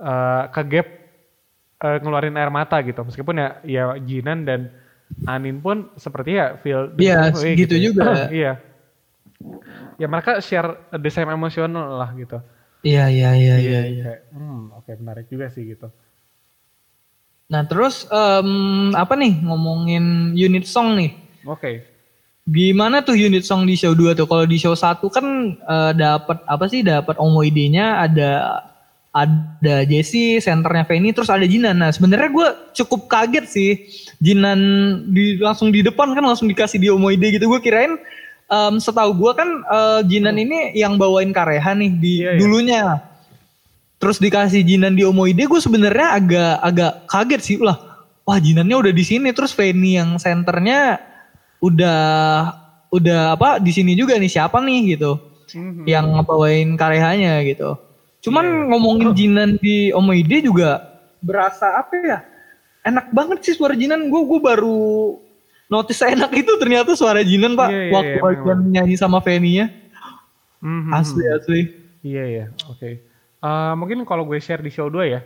[0.00, 0.88] eh ke gap
[1.82, 4.60] eh, ngeluarin air mata gitu meskipun ya ya Jinan dan
[5.24, 7.82] Anin pun seperti ya feel the Iya, gitu ya.
[7.90, 8.04] juga.
[8.42, 8.52] iya
[9.96, 12.38] ya mereka share the same emosional lah gitu
[12.84, 14.04] iya iya iya iya iya.
[14.32, 15.88] hmm oke menarik juga sih gitu
[17.46, 21.12] nah terus em, apa nih ngomongin unit song nih
[21.46, 21.96] oke
[22.46, 24.22] Gimana tuh unit song di show 2 tuh?
[24.30, 25.26] Kalau di show 1 kan
[25.58, 26.86] eh, dapat apa sih?
[26.86, 28.62] Dapat Omo ide-nya ada
[29.16, 31.80] ada Jesse, senternya Feni, terus ada Jinan.
[31.80, 33.70] Nah, sebenarnya gue cukup kaget sih.
[34.20, 34.60] Jinan
[35.08, 37.48] di langsung di depan kan langsung dikasih di Omo ide gitu.
[37.48, 37.96] Gue kirain
[38.46, 42.38] em, setahu gue kan eh, Jinan ini yang bawain Kareha nih di Iya, iya.
[42.38, 42.82] dulunya.
[43.96, 47.80] Terus dikasih Jinan di Omo ide gue sebenarnya agak agak kaget sih lah.
[48.22, 50.98] Wah, Jinannya udah di sini terus Feni yang senternya
[51.62, 51.98] udah
[52.90, 55.86] udah apa di sini juga nih siapa nih gitu Mhm.
[55.86, 57.78] yang ngebawain karehanya gitu.
[58.20, 58.64] Cuman Iya.
[58.68, 60.82] ngomongin Jinan di Omoide juga
[61.20, 62.18] berasa apa ya?
[62.82, 64.06] Enak banget sih suara Jinan.
[64.06, 65.18] Gue gue baru
[65.66, 69.66] notice enak itu ternyata suara Jinan pak Iya, iya, waktu iya, bagian nyanyi sama Feni-nya.
[70.62, 70.90] Mhm.
[70.90, 71.60] Asli asli.
[72.00, 72.90] Iya ya, oke.
[73.36, 75.20] Eh, mungkin kalau gue share di show 2 ya,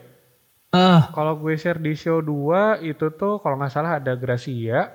[0.70, 4.86] Ah, Kalau gue share di show 2 itu tuh kalau nggak salah ada Gracia,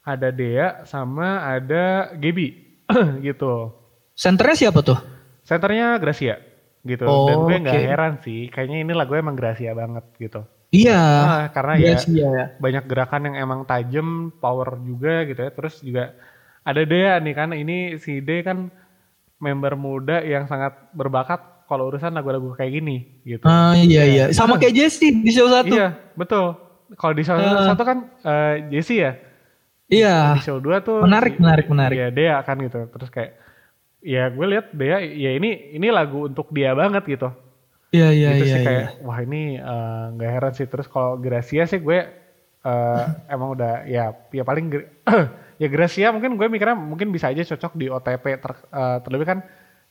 [0.00, 2.56] ada Dea, sama ada Gebi
[3.20, 3.68] gitu.
[4.16, 4.96] senternya siapa tuh?
[5.44, 6.40] Senternya Gracia
[6.82, 7.04] gitu.
[7.04, 7.86] Oh, Dan gue nggak oke.
[7.86, 10.40] heran sih, kayaknya ini lagu emang Gracia banget gitu.
[10.70, 11.00] Iya.
[11.00, 12.44] Nah, karena ya Gracia ya.
[12.56, 15.50] banyak gerakan yang emang tajam, power juga gitu ya.
[15.50, 16.14] Terus juga
[16.60, 18.70] ada Dea nih kan, ini si D kan
[19.36, 23.44] member muda yang sangat berbakat kalau urusan lagu-lagu kayak gini gitu.
[23.44, 24.24] Ah iya iya.
[24.30, 25.70] Sama kayak Jessie di show satu.
[25.70, 26.58] Iya, betul.
[26.92, 27.66] Kalau di show Ah.
[27.66, 29.12] satu kan eh, Jessie ya,
[29.86, 30.34] Iya.
[30.34, 31.96] di show 2 tuh Menarik, menarik, menarik.
[31.96, 32.90] Iya, Dea kan gitu.
[32.90, 33.32] Terus kayak
[34.00, 37.28] ya gue lihat Dea ya ini ini lagu untuk dia banget gitu.
[37.90, 38.54] Iya iya gitu iya.
[38.54, 38.66] sih iya.
[38.66, 40.66] kayak wah ini eh, nggak heran sih.
[40.66, 41.98] Terus kalau Gracia sih gue
[42.64, 44.72] eh, emang udah ya ya paling
[45.62, 49.38] ya Gracia mungkin gue mikirnya mungkin bisa aja cocok di OTP ter- eh, terlebih kan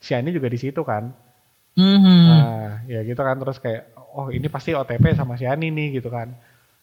[0.00, 1.12] Shani juga di situ kan.
[1.78, 2.20] Mhm.
[2.26, 6.34] Nah, ya gitu kan terus kayak oh ini pasti OTP sama Shani nih gitu kan.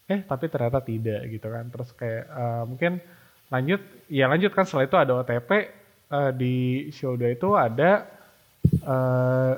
[0.08, 1.68] Eh tapi ternyata tidak gitu kan.
[1.74, 3.02] Terus kayak eh, mungkin
[3.48, 5.50] lanjut ya lanjut kan setelah itu ada OTP
[6.12, 6.56] eh, di
[6.96, 8.08] show 2 itu ada
[8.68, 9.54] eh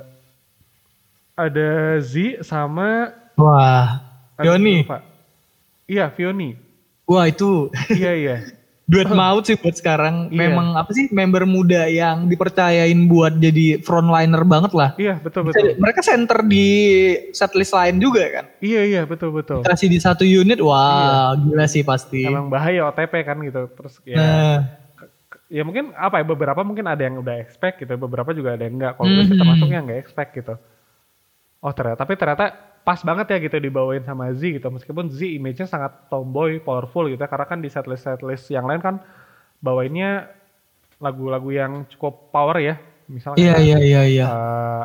[1.40, 1.70] ada
[2.04, 4.04] Z sama Wah.
[4.44, 5.00] lupa.
[5.88, 6.54] Iya, Fioni.
[7.10, 8.38] Wah itu iya, iya.
[8.90, 10.34] duet maut sih buat sekarang.
[10.34, 10.50] Iya.
[10.50, 14.98] Memang apa sih member muda yang dipercayain buat jadi frontliner banget lah.
[14.98, 15.78] Iya, betul betul.
[15.78, 16.68] Mereka center di
[17.30, 18.46] setlist lain juga kan.
[18.66, 19.62] Iya, iya, betul betul.
[19.62, 22.26] Kasih di satu unit, wah gila sih pasti.
[22.26, 22.34] Iya.
[22.34, 23.70] Emang bahaya OTP kan gitu.
[23.78, 24.56] Terus ya Nah,
[25.50, 28.76] ya mungkin apa ya beberapa mungkin ada yang udah expect gitu beberapa juga ada yang
[28.78, 29.42] enggak kalau gue sih Mhm.
[29.42, 30.54] termasuk yang enggak expect gitu.
[31.60, 32.46] Oh ternyata tapi ternyata
[32.88, 34.68] pas banget ya gitu dibawain sama Z gitu.
[34.72, 38.80] Meskipun Z image-nya sangat tomboy powerful gitu ya karena kan di setlist setlist yang lain
[38.80, 38.96] kan
[39.60, 40.32] bawainnya
[41.04, 42.76] lagu-lagu yang cukup power ya.
[43.12, 44.26] Misalnya iya iya iya iya.
[44.32, 44.84] eh,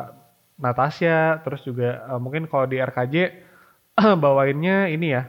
[0.59, 3.15] Natasha terus juga eh, mungkin kalau di RKJ
[4.23, 5.23] bawainnya ini ya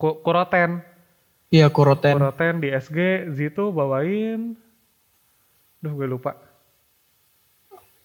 [0.00, 0.82] Ku- Kuroten
[1.54, 2.18] Iya Kuroten.
[2.18, 4.58] Kuroten di SG Z tuh bawain.
[5.78, 6.34] Duh gue lupa.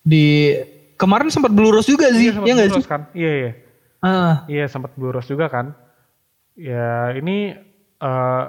[0.06, 0.54] Di
[1.02, 2.86] kemarin sempat Bluros juga sih, sempat ya nggak sih?
[2.86, 3.02] Kan?
[3.18, 3.52] Iya iya.
[4.00, 5.74] Ah, Iya sempat Blue Rose juga kan?
[6.54, 7.58] Ya ini
[8.00, 8.44] eh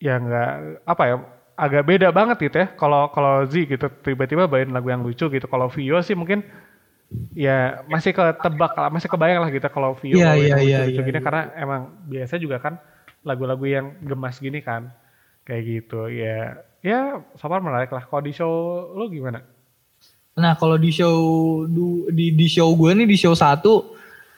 [0.00, 0.50] Ya nggak
[0.84, 1.16] Apa ya
[1.56, 2.68] Agak beda banget gitu ya.
[2.74, 5.46] Kalau kalau Z gitu Tiba-tiba bawain lagu yang lucu gitu.
[5.46, 6.42] Kalau Vio sih mungkin
[7.32, 10.78] Ya masih ketebak lah Masih kebayang lah gitu Kalau Vio Iya, bawain iya, yang iya,
[10.84, 11.18] lucu-lucu iya, gini.
[11.20, 11.24] iya.
[11.24, 11.80] Karena emang
[12.10, 12.74] biasa juga kan
[13.22, 14.88] Lagu-lagu yang gemas gini kan
[15.42, 16.98] Kayak gitu ya Ya
[17.34, 18.52] sabar menarik lah Kalau di show
[18.92, 19.44] lu gimana?
[20.32, 21.16] Nah kalau di show
[22.08, 23.92] di di show gue nih di show satu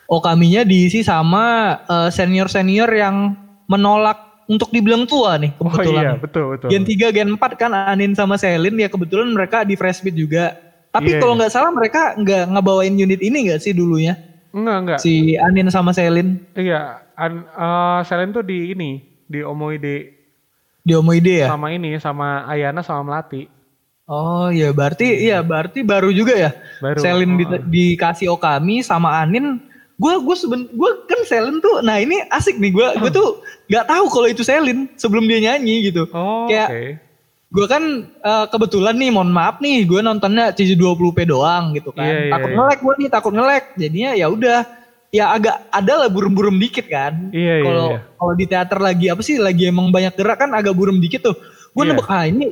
[0.07, 3.33] Okaminya diisi sama senior senior yang
[3.65, 6.03] menolak untuk dibilang tua nih Oh kebetulan.
[6.03, 9.73] iya betul betul Gen 3, Gen 4 kan Anin sama Selin ya kebetulan mereka di
[9.73, 10.59] Fresh Beat juga.
[10.93, 11.39] Tapi Iya, kalau iya.
[11.41, 14.13] nggak salah mereka nggak ngebawain unit ini nggak sih dulunya?
[14.53, 20.19] Enggak enggak Si Anin sama Selin Iya, an, eh, Selen tuh di ini, di Omoide
[20.83, 21.49] di Omoide ya?
[21.49, 23.47] sama ini, sama Ayana sama Melati.
[24.05, 26.51] Oh iya berarti iya berarti baru juga ya.
[26.83, 26.99] Baru.
[26.99, 27.47] Selin di-
[27.95, 29.63] dikasih Okami sama Anin.
[29.95, 31.81] Gue gue seben gue kan Selin tuh.
[31.81, 35.89] Nah ini asik nih gue gue tuh nggak tahu kalau itu Selin sebelum dia nyanyi
[35.89, 36.11] gitu.
[36.11, 36.51] Oh, oke.
[36.51, 36.99] Kayak-
[37.53, 42.03] Gue kan eh, kebetulan nih mohon maaf nih gue nontonnya CJ20p doang gitu kan.
[42.03, 42.57] Iya, iya, takut iya.
[42.59, 43.65] ngelek gue nih takut ngelek.
[43.79, 44.59] Jadinya ya udah
[45.13, 47.29] ya agak ada lah burem-burem dikit kan.
[47.31, 47.99] Iya, iya, Kalau iya.
[48.17, 51.37] kalau di teater lagi apa sih lagi emang banyak gerak kan agak burem dikit tuh.
[51.77, 51.93] Gue Iya.
[51.95, 52.49] nebak ah ini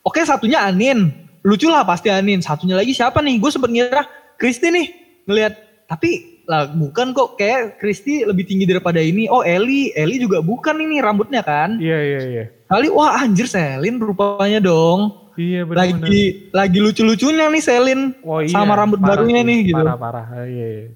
[0.00, 1.10] oke satunya Anin.
[1.42, 2.40] Lucu lah pasti Anin.
[2.40, 3.36] Satunya lagi siapa nih?
[3.36, 4.06] Gue sempet ngira
[4.38, 4.86] Kristi nih
[5.26, 5.52] ngelihat
[5.84, 9.26] tapi lah bukan kok kayak Kristi lebih tinggi daripada ini.
[9.26, 11.76] Oh Eli, Eli juga bukan ini rambutnya kan.
[11.82, 12.44] Iya, iya, iya.
[12.70, 15.18] Kali wah anjir Selin rupanya dong.
[15.34, 16.06] Iya, benar-benar.
[16.06, 16.24] Lagi
[16.54, 18.54] lagi lucu-lucunya nih Selin Oh, iya.
[18.54, 19.82] sama rambut Parah barunya nih gitu.
[19.82, 20.26] Parah, parah.
[20.30, 20.86] Ah, Iya, iya.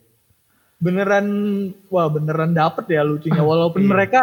[0.79, 1.27] Beneran
[1.91, 3.91] wah beneran dapet ya lucunya walaupun Iya.
[3.91, 4.23] mereka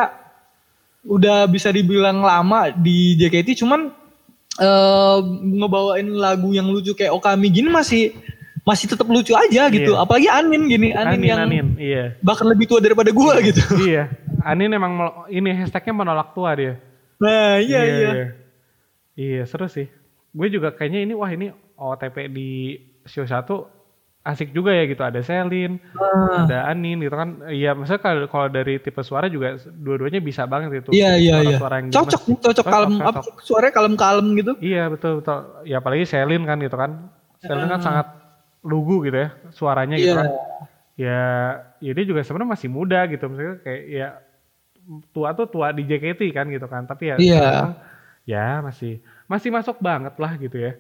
[1.06, 3.92] udah bisa dibilang lama di JKT cuman
[4.56, 5.18] eh
[5.60, 8.16] ngebawain lagu yang lucu kayak Okami gini masih
[8.66, 9.94] masih tetap lucu aja gitu.
[9.94, 10.02] Iya.
[10.02, 12.04] Apalagi Anin gini, Anin, Anin, yang Anin, iya.
[12.26, 13.62] bahkan lebih tua daripada gua gitu.
[13.86, 14.10] iya.
[14.42, 16.74] Anin emang ini hashtagnya menolak tua dia.
[17.22, 18.00] Nah, iya iya.
[18.00, 18.26] Iya,
[19.16, 19.88] Iya, seru sih.
[20.36, 21.48] Gue juga kayaknya ini, wah ini
[21.80, 22.76] OTP di
[23.08, 23.32] show 1
[24.26, 25.00] asik juga ya gitu.
[25.00, 27.46] Ada Selin, Ah, ada Anin gitu kan.
[27.46, 30.90] Iya, maksudnya kalau kalau dari tipe suara juga dua-duanya bisa banget itu.
[30.92, 31.56] Iya iya iya.
[31.56, 32.42] Suara-suara yang Cocok gemes.
[32.42, 34.52] cocok kalem Cocok, apa sih, suaranya kalem-kalem gitu.
[34.60, 35.38] Iya, betul betul.
[35.64, 36.92] Ya apalagi Selin kan gitu kan.
[37.40, 38.08] Selin kan sangat
[38.66, 40.18] lugu gitu ya suaranya gitu Iya.
[40.18, 40.28] kan.
[40.96, 41.22] Ya,
[41.78, 43.30] ya dia juga sebenarnya masih muda gitu.
[43.30, 44.08] Maksudnya kayak ya
[45.12, 46.84] tua tuh tua di JKT kan gitu kan.
[46.84, 47.38] Tapi ya Iya.
[47.38, 47.72] sekarang,
[48.26, 48.94] ya masih
[49.26, 50.74] masih masuk banget lah gitu ya.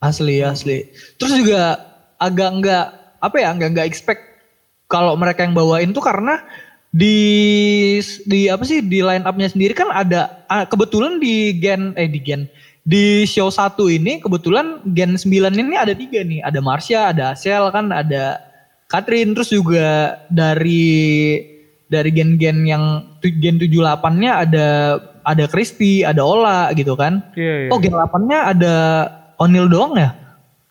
[0.00, 0.88] Asli asli.
[1.16, 2.86] Terus juga agak enggak
[3.18, 4.22] apa ya enggak enggak expect
[4.88, 6.44] kalau mereka yang bawain tuh karena
[6.94, 7.18] di
[8.22, 12.22] di apa sih di line up-nya sendiri kan ada ah, kebetulan di gen eh di
[12.22, 12.46] gen
[12.86, 15.26] di show satu ini kebetulan gen 9
[15.58, 18.38] ini ada tiga nih ada Marsha ada Asel kan ada
[18.86, 21.40] Catherine terus juga dari
[21.90, 24.66] dari gen-gen yang gen 78-nya ada
[25.24, 27.70] ada Kristi ada Ola gitu kan Iya, iya.
[27.72, 28.74] oh gen 8-nya ada
[29.40, 30.14] Onil doang ya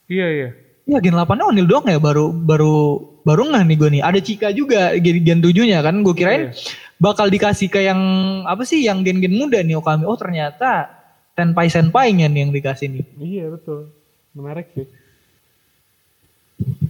[0.07, 0.49] Iya, iya.
[0.83, 4.01] Iya gen 8-nya Onil doang ya baru baru baru nggak nih gue nih.
[4.03, 6.03] Ada Cika juga gen, gen 7-nya kan.
[6.03, 6.51] Gue kirain
[6.99, 7.99] bakal dikasih ke yang
[8.43, 10.03] apa sih yang gen-gen muda nih Okami.
[10.03, 10.91] Oh ternyata
[11.39, 13.03] senpai senpainya nih yang dikasih nih.
[13.15, 13.91] Iya, betul.
[14.35, 14.87] Menarik sih.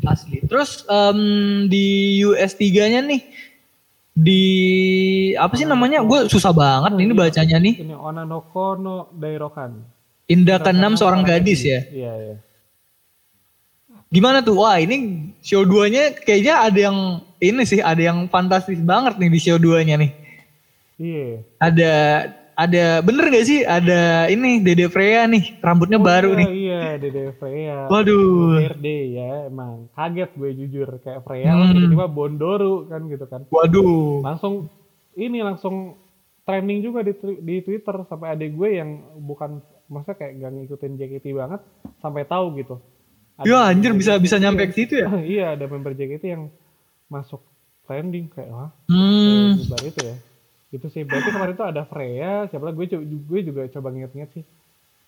[0.05, 0.41] Asli.
[0.45, 1.19] Terus em,
[1.69, 3.21] di US 3-nya nih
[4.13, 4.43] di
[5.37, 6.01] apa sih namanya?
[6.01, 7.81] Gue susah banget ini bacanya nih.
[7.81, 9.85] Ini Onanoko no Dairokan.
[10.29, 11.83] Indah ke-6 seorang gadis ya.
[11.93, 12.35] Iya, iya.
[14.13, 14.61] Gimana tuh?
[14.61, 16.97] Wah ini show 2-nya kayaknya ada yang
[17.41, 20.11] ini sih, ada yang fantastis banget nih di show 2-nya nih.
[21.01, 21.41] Iya.
[21.57, 21.93] Ada
[22.53, 23.65] ada bener gak sih?
[23.65, 26.47] Ada ini Dede Freya nih, rambutnya baru iya, nih.
[26.53, 27.77] Iya, Dede Freya.
[27.89, 28.61] Waduh.
[28.61, 31.73] HRD ya, emang kaget gue jujur kayak Freya Hmm.
[31.73, 33.41] tiba-tiba Bondoru kan gitu kan.
[33.49, 34.21] Waduh.
[34.21, 34.69] Langsung
[35.17, 35.97] ini langsung
[36.45, 38.89] trending juga di di Twitter sampai adik gue yang
[39.25, 39.57] bukan
[39.89, 41.61] maksudnya kayak gak ngikutin JKT banget
[41.97, 42.77] sampai tahu gitu.
[43.39, 45.07] Ada Ya anjir bisa bisa nyampe ke situ ya.
[45.35, 46.43] iya, ada member JKT yang
[47.09, 47.41] masuk
[47.85, 49.57] trending kayak wah Hmm.
[49.57, 50.15] bubar itu ya.
[50.73, 54.31] Itu sih berarti kemarin tuh ada Freya, siapa lagi gue coba gue juga coba nginget-nginget
[54.37, 54.43] sih.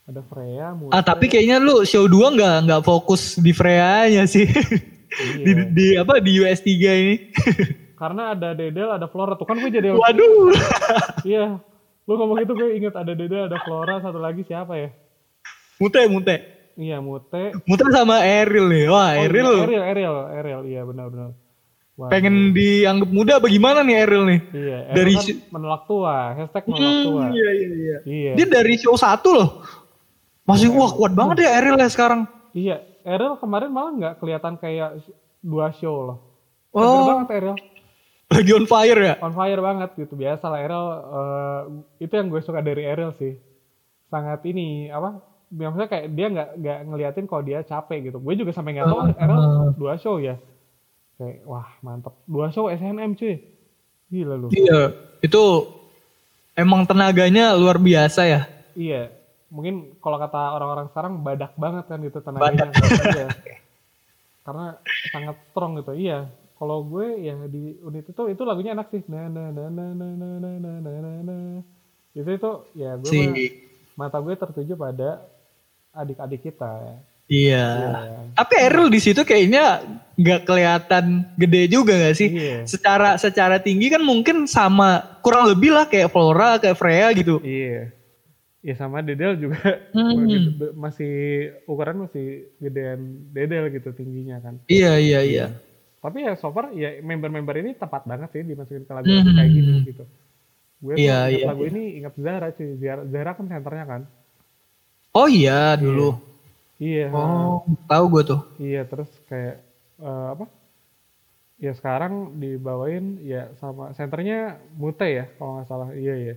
[0.06, 4.46] Ada Freya, Mute, Ah tapi kayaknya lu show 2 nggak nggak fokus di Freya-nya sih.
[5.46, 5.66] di, iya.
[5.66, 6.70] di apa di US 3
[7.02, 7.16] ini.
[8.02, 10.54] Karena ada Dedel, ada Flora tuh kan gue jadi Waduh.
[11.26, 11.58] Iya.
[12.06, 14.94] Lu ngomong gitu gue inget ada Dede, ada Flora, satu lagi siapa ya?
[15.82, 16.55] Mute mute.
[16.76, 17.56] Iya, Mute.
[17.64, 18.86] Mute sama Eril nih.
[18.92, 20.62] Wah, Oh, Eril iya, Ariel, Ariel, Ariel.
[20.68, 21.30] Iya, benar-benar.
[21.96, 24.40] Pengen dianggap muda apa gimana nih Eril nih?
[24.52, 27.22] Iya, Ariel dari kan menolak tua, hashtag menolak tua.
[27.24, 27.98] Hmm, iya iya iya.
[28.04, 28.32] Iya.
[28.36, 29.64] Dia dari show 1 loh.
[30.44, 32.28] Masih wah kuat banget ya Eril ya sekarang.
[32.52, 35.00] Iya, Ariel kemarin malah nggak kelihatan kayak
[35.40, 36.18] dua show loh.
[36.70, 37.56] Seger Oh, banget Ariel.
[38.26, 39.14] lagi on fire ya?
[39.24, 40.14] On fire banget gitu.
[40.14, 41.62] Biasa lah Ariel, eh,
[42.04, 43.40] itu yang gue suka dari Ariel sih.
[44.06, 45.16] Sangat ini, apa,
[45.56, 48.18] maksudnya kayak dia nggak nggak ngeliatin kalau dia capek gitu.
[48.20, 49.70] Gue juga sampai nggak tahu Uh, uh.
[49.80, 50.36] dua show ya.
[51.15, 52.12] Kayak wah mantep.
[52.28, 53.39] Dua show SNM cuy.
[54.12, 54.48] Gila lu.
[54.52, 55.44] Iya, itu
[56.54, 58.41] emang tenaganya luar biasa ya.
[58.76, 59.10] Iya.
[59.48, 62.70] Mungkin kalau kata orang-orang sekarang badak banget kan gitu tenaganya.
[63.15, 63.28] Iya.
[64.44, 64.78] Karena
[65.10, 65.96] sangat strong gitu.
[65.96, 66.28] Iya.
[66.56, 69.02] Kalau gue ya di unit itu itu lagunya enak sih.
[69.08, 71.38] Na na na na na na na na na na.
[72.12, 73.20] Itu itu ya gue Si
[73.96, 75.24] mata gue tertuju pada
[75.96, 76.68] adik-adik kita.
[76.68, 76.94] ya.
[77.26, 77.66] iya.
[77.74, 77.96] Iya.
[78.36, 79.82] Tapi Eril di situ kayaknya
[80.16, 81.06] nggak kelihatan
[81.36, 82.30] gede juga nggak sih?
[82.30, 82.60] Iya.
[82.64, 87.40] Secara secara tinggi kan mungkin sama kurang lebih lah kayak Flora, kayak Freya gitu.
[87.42, 87.90] Iya.
[88.62, 89.62] Ya sama Dedel juga
[89.94, 90.26] Hmm.
[90.26, 91.14] gitu, masih
[91.66, 92.98] ukuran masih gedean
[93.30, 94.58] Dedel gitu tingginya kan.
[94.66, 95.46] Iya iya iya.
[96.02, 99.34] Tapi ya so far ya member-member ini tepat banget sih dimasukin ke lagu Hmm.
[99.34, 100.04] kayak gini gitu.
[100.82, 101.72] Gue Iya, iya, lagu iya.
[101.72, 102.78] ini ingat Zara cuy.
[102.78, 104.02] Zara, Zara kan senternya kan.
[105.15, 106.19] Oh iya dulu.
[106.75, 107.08] Iya.
[107.15, 108.41] Oh tahu gue tuh.
[108.60, 109.63] Iya terus kayak
[110.04, 110.45] eh, apa?
[111.56, 115.89] Ya sekarang dibawain ya sama senternya Mute ya kalau nggak salah.
[115.95, 116.36] Iya iya.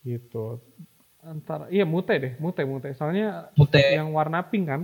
[0.00, 0.56] Gitu.
[1.20, 2.96] Antara iya Mute deh, Mute Mute.
[2.96, 3.76] Soalnya Mute.
[3.76, 4.82] yang warna pink kan.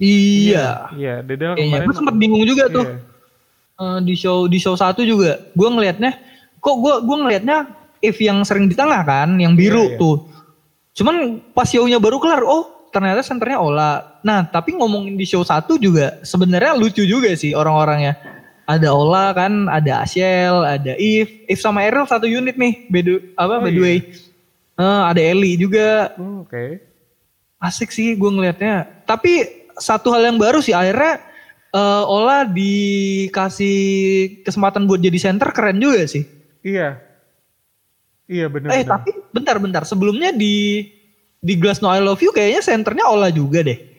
[0.00, 0.90] Iya.
[0.96, 1.86] Iya, Dedel Kayaknya kemarin.
[1.86, 2.86] gue sempet bingung juga tuh.
[2.88, 2.98] Iya.
[3.80, 6.12] Eh, di show di show satu juga gue ngelihatnya
[6.60, 7.64] kok gue gue ngelihatnya
[8.04, 10.00] if yang sering di tengah kan yang biru Iya, iya.
[10.00, 10.16] tuh
[10.94, 14.20] cuman pas show-nya baru kelar oh ternyata senternya Ola.
[14.26, 18.18] Nah tapi ngomongin di show satu juga sebenarnya lucu juga sih orang-orangnya.
[18.66, 23.58] Ada Ola kan ada Asiel ada If If sama Errol satu unit nih bedu apa
[23.58, 24.02] Oh, by the iya.
[24.80, 26.14] Eh, ada Eli juga.
[26.18, 26.86] Hmm, Oke.
[27.60, 29.44] asik sih gue ngelihatnya tapi
[29.76, 31.20] satu hal yang baru sih akhirnya
[31.76, 33.76] eh, Ola dikasih
[34.48, 36.24] kesempatan buat jadi center keren juga sih.
[36.64, 37.09] Iya.
[38.30, 38.70] Iya benar.
[38.70, 40.86] eh tapi bentar-bentar sebelumnya di
[41.36, 43.90] di Glass No I Love You kayaknya senternya Ola juga deh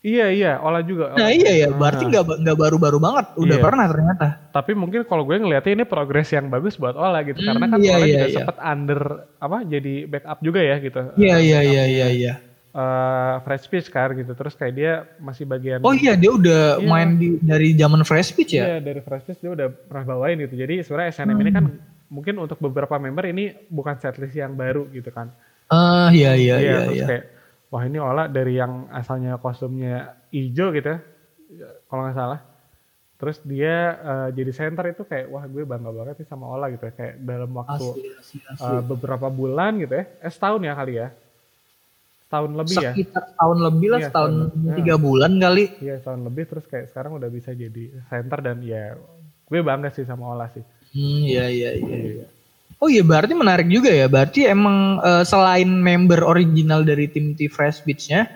[0.00, 1.12] Iya iya, Ola juga.
[1.12, 1.34] nah Ola.
[1.34, 2.08] iya ya berarti Ah.
[2.08, 3.60] nggak nggak baru-baru banget udah Iya.
[3.62, 7.60] pernah ternyata Tapi mungkin kalau gue ngeliatnya ini progres yang bagus buat Ola gitu, karena
[7.60, 8.36] Hmm, kan iya, Ola iya, juga iya.
[8.38, 9.00] sempet under
[9.36, 11.00] apa jadi backup juga ya gitu.
[11.16, 12.34] iya Eh, iya iya iya iya
[12.70, 15.80] eh, fresh speech kan gitu, terus kayak dia masih bagian.
[15.80, 16.86] oh iya dia udah Iya.
[16.86, 20.38] main di dari zaman Fresh Speech ya Iya dari fresh speech dia udah pernah bawain
[20.38, 20.54] gitu.
[20.54, 21.64] Jadi sebenarnya SNM ini kan
[22.10, 25.30] mungkin untuk beberapa member ini bukan setlist yang baru gitu kan.
[25.70, 27.06] ah iya iya iya terus iya.
[27.06, 27.24] kayak
[27.70, 30.98] wah ini Ola dari yang asalnya kostumnya hijau gitu
[31.54, 32.40] ya, kalau nggak salah.
[33.20, 36.88] Terus dia eh, jadi center itu kayak wah gue bangga banget nih sama Ola gitu
[36.88, 38.64] ya kayak dalam waktu Asli, asli, asli.
[38.66, 40.04] eh, beberapa bulan gitu ya.
[40.24, 41.08] Eh setahun ya kali ya.
[42.26, 42.92] Setahun lebih ya.
[42.94, 44.32] Sekitar tahun lebih lah, Iya, setahun
[44.80, 45.64] tiga bulan kali.
[45.84, 48.94] iya setahun lebih terus kayak sekarang udah bisa jadi center dan ya
[49.50, 51.96] gue bangga sih sama Ola sih Hmm, iya, iya, iya.
[52.18, 52.26] iya.
[52.76, 54.08] Oh iya, berarti menarik juga ya.
[54.08, 58.26] Berarti emang eh, selain member original dari tim T Fresh Beach-nya,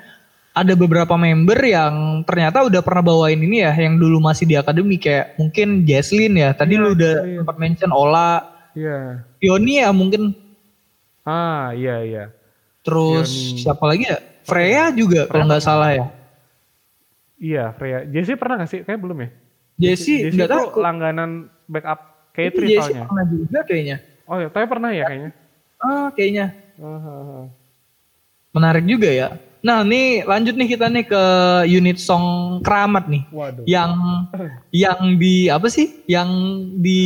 [0.53, 5.01] ada beberapa member yang ternyata udah pernah bawain ini ya, yang dulu masih di akademi
[5.01, 6.53] kayak mungkin Jesslyn ya.
[6.53, 7.39] Tadi Iya, lu udah Jesslyn.
[7.43, 8.33] sempat mention Ola,
[8.73, 10.31] iya Pioni ya mungkin.
[11.25, 12.25] ah iya iya
[12.85, 13.59] Terus Pioni.
[13.59, 14.19] siapa lagi ya?
[14.45, 16.05] Freya juga kalau nggak salah ya.
[17.37, 19.29] iya Freya Jesse pernah gak sih kayak belum ya
[19.81, 20.81] Jessie Jesse nggak tuh tahu.
[20.81, 21.31] langganan
[21.67, 23.97] backup Itu K3 Jessie soalnya pernah juga kayaknya.
[24.25, 25.31] oh ya tapi pernah ya kayaknya
[25.77, 26.47] Ah, kayaknya.
[26.77, 27.45] Ah, ah.
[28.51, 29.29] Menarik juga ya.
[29.61, 31.23] Nah, nih lanjut nih kita nih ke
[31.69, 32.25] unit song
[32.61, 33.23] keramat nih.
[33.29, 33.93] waduh Yang
[34.89, 36.01] yang di apa sih?
[36.05, 36.29] Yang
[36.81, 37.03] di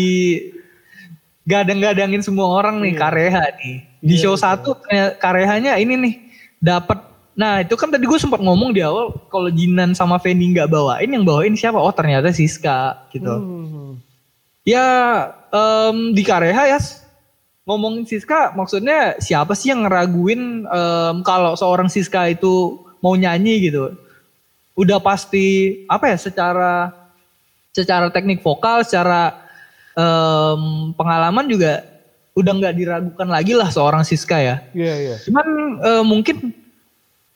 [1.42, 3.00] gadang-gadangin semua orang nih Iya.
[3.00, 3.76] Kareha nih.
[3.98, 4.44] Di Iya, show betul.
[4.46, 4.70] satu
[5.18, 6.14] Karehanya ini nih
[6.58, 7.02] dapat
[7.34, 11.06] Nah itu kan tadi gue sempat ngomong di awal kalau Jinan sama Fendi nggak bawain
[11.06, 11.78] yang bawain siapa?
[11.78, 13.30] Oh ternyata Siska gitu.
[13.30, 14.02] Hmm.
[14.68, 14.88] Ya
[15.48, 16.80] em, di Kareha ya
[17.64, 23.96] ngomongin Siska maksudnya siapa sih yang ngeraguin em, kalau seorang Siska itu mau nyanyi gitu.
[24.76, 26.92] Udah pasti apa ya secara
[27.72, 29.40] secara teknik vokal, secara
[29.96, 31.80] em, pengalaman juga
[32.36, 34.56] udah nggak diragukan lagi lah seorang Siska ya.
[34.76, 35.46] iya iya Cuman
[35.82, 36.52] eh, mungkin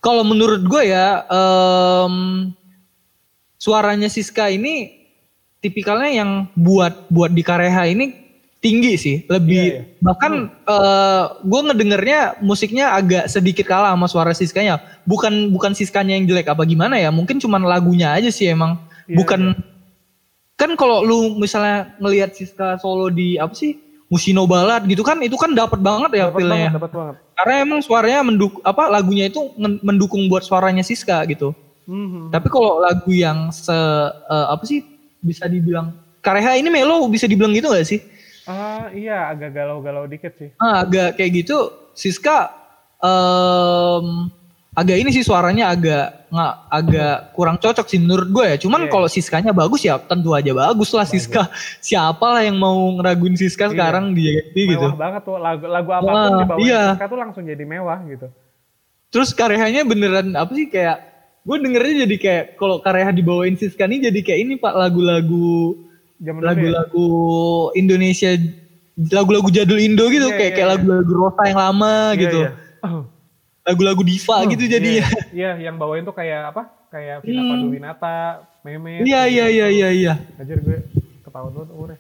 [0.05, 2.15] kalau menurut gue ya em,
[3.59, 5.02] suaranya Siska ini
[5.63, 8.23] tipikalnya yang buat buat di Kareha ini
[8.63, 9.83] tinggi sih, lebih Iya, iya.
[9.99, 14.79] bahkan eh, gue ngedengernya musiknya agak sedikit kalah sama suara Siskanya.
[15.03, 18.79] Bukan bukan Siskanya yang jelek apa gimana ya, mungkin cuman lagunya aja sih emang.
[19.11, 19.41] Iya, bukan
[20.55, 23.75] kan kalau lu misalnya ngelihat Siska solo di apa sih
[24.07, 26.71] Musino Balad gitu kan itu kan dapat banget ya feel-nya.
[26.71, 31.51] banget dapat banget Karena emang suaranya menduk apa lagunya itu mendukung buat suaranya Siska gitu.
[31.83, 32.31] Hmm.
[32.31, 34.92] Tapi kalau lagu yang se eh, apa sih
[35.23, 38.03] bisa dibilang Kareha ini melo bisa dibilang gitu gak sih?
[38.43, 41.59] ah iya agak galau-galau dikit sih Ah, agak kayak gitu
[41.93, 42.51] Siska
[42.99, 44.27] em,
[44.73, 48.57] agak ini sih suaranya agak nggak agak kurang cocok sih menurut gue ya.
[48.57, 48.91] Cuman Iya.
[48.91, 51.53] kalau Siskanya bagus ya tentu aja bagus lah Siska.
[51.79, 53.73] Siapa lah yang mau ngeraguin Siska Iya.
[53.77, 54.87] sekarang di JKT gitu.
[54.89, 56.83] mewah banget tuh lagu lagu apa pun Wah, dibawain iya.
[56.97, 58.27] Siska tuh langsung jadi mewah gitu
[59.13, 61.12] Terus karehanya beneran apa sih kayak
[61.43, 65.75] gue dengernya jadi kayak kalau kareha dibawain Siska nih jadi kayak ini pak lagu-lagu
[66.23, 66.31] ya?
[66.33, 67.07] lagu-lagu
[67.75, 68.31] Indonesia
[69.11, 70.73] lagu-lagu jadul Indo gitu Iya, kayak iya, kayak iya.
[70.79, 72.41] lagu-lagu Rosa yang lama Iya, gitu.
[72.41, 72.51] iya.
[72.83, 73.03] Oh,
[73.63, 75.07] lagu-lagu diva gitu jadinya iya,
[75.39, 75.51] iya.
[75.67, 76.63] Yang bawain tuh kayak apa?
[76.89, 77.51] Kayak Vina Hmm.
[77.51, 78.15] Panduwinata
[78.63, 80.13] Meme iya iya iya iya iya.
[80.39, 80.79] Anjir gue
[81.25, 81.99] ketahuan banget umurnya.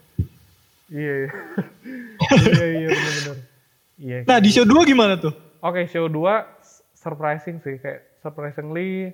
[0.86, 1.30] Iya iya.
[2.78, 3.36] Iya bener-bener.
[3.98, 5.34] Iya nah di show 2 gimana tuh?
[5.58, 6.14] Oke, show 2
[6.94, 7.78] surprising sih.
[7.78, 9.10] Kayak surprisingly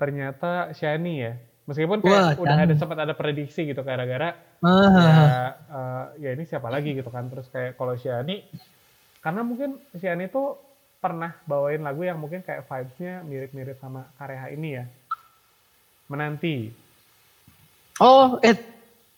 [0.00, 1.32] ternyata Shani ya.
[1.68, 5.12] Meskipun Wah, kayak udah ada sempat ada prediksi gitu gara-gara ah, ya,
[5.70, 7.28] eh, ya ini siapa lagi gitu kan.
[7.28, 8.42] Terus kayak kalau Shani
[9.20, 10.56] karena mungkin Shani tuh
[10.98, 14.84] pernah bawain lagu yang mungkin kayak vibes-nya mirip-mirip sama Kareha ini ya.
[16.08, 16.74] Menanti.
[18.00, 18.56] oh eh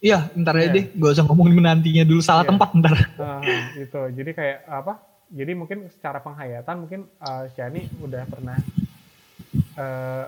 [0.03, 0.75] iya ntar aja Iya.
[0.75, 2.51] deh gak usah ngomongin menantinya dulu salah Iya.
[2.53, 3.41] tempat ntar Ah,
[3.73, 4.01] itu.
[4.13, 4.99] Jadi kayak apa?
[5.33, 8.59] Jadi mungkin secara penghayatan mungkin uh, Shani udah pernah
[9.73, 10.27] eh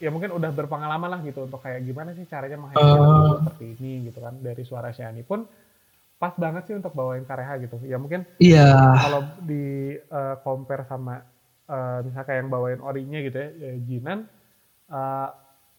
[0.00, 3.12] ya mungkin udah berpengalaman lah gitu untuk kayak gimana sih caranya menghayati Oh.
[3.20, 5.44] lagu seperti ini gitu kan dari suara Shani pun
[6.20, 7.76] pas banget sih untuk bawain Kareha gitu.
[7.84, 8.64] Ya mungkin iya
[9.04, 11.20] kalau di eh, compare sama
[11.68, 14.18] eh, misalnya kayak yang bawain orinya gitu ya, ya Jinan
[14.92, 15.28] eh,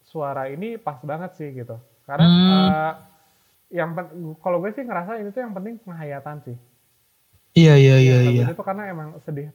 [0.06, 1.76] suara ini pas banget sih gitu.
[2.08, 2.52] Karena Hmm.
[2.54, 2.92] eh,
[3.72, 3.90] yang
[4.44, 6.56] kalau gue sih ngerasa ini tuh yang penting penghayatan sih.
[7.60, 9.48] iya iya iya iya itu karena emang sedih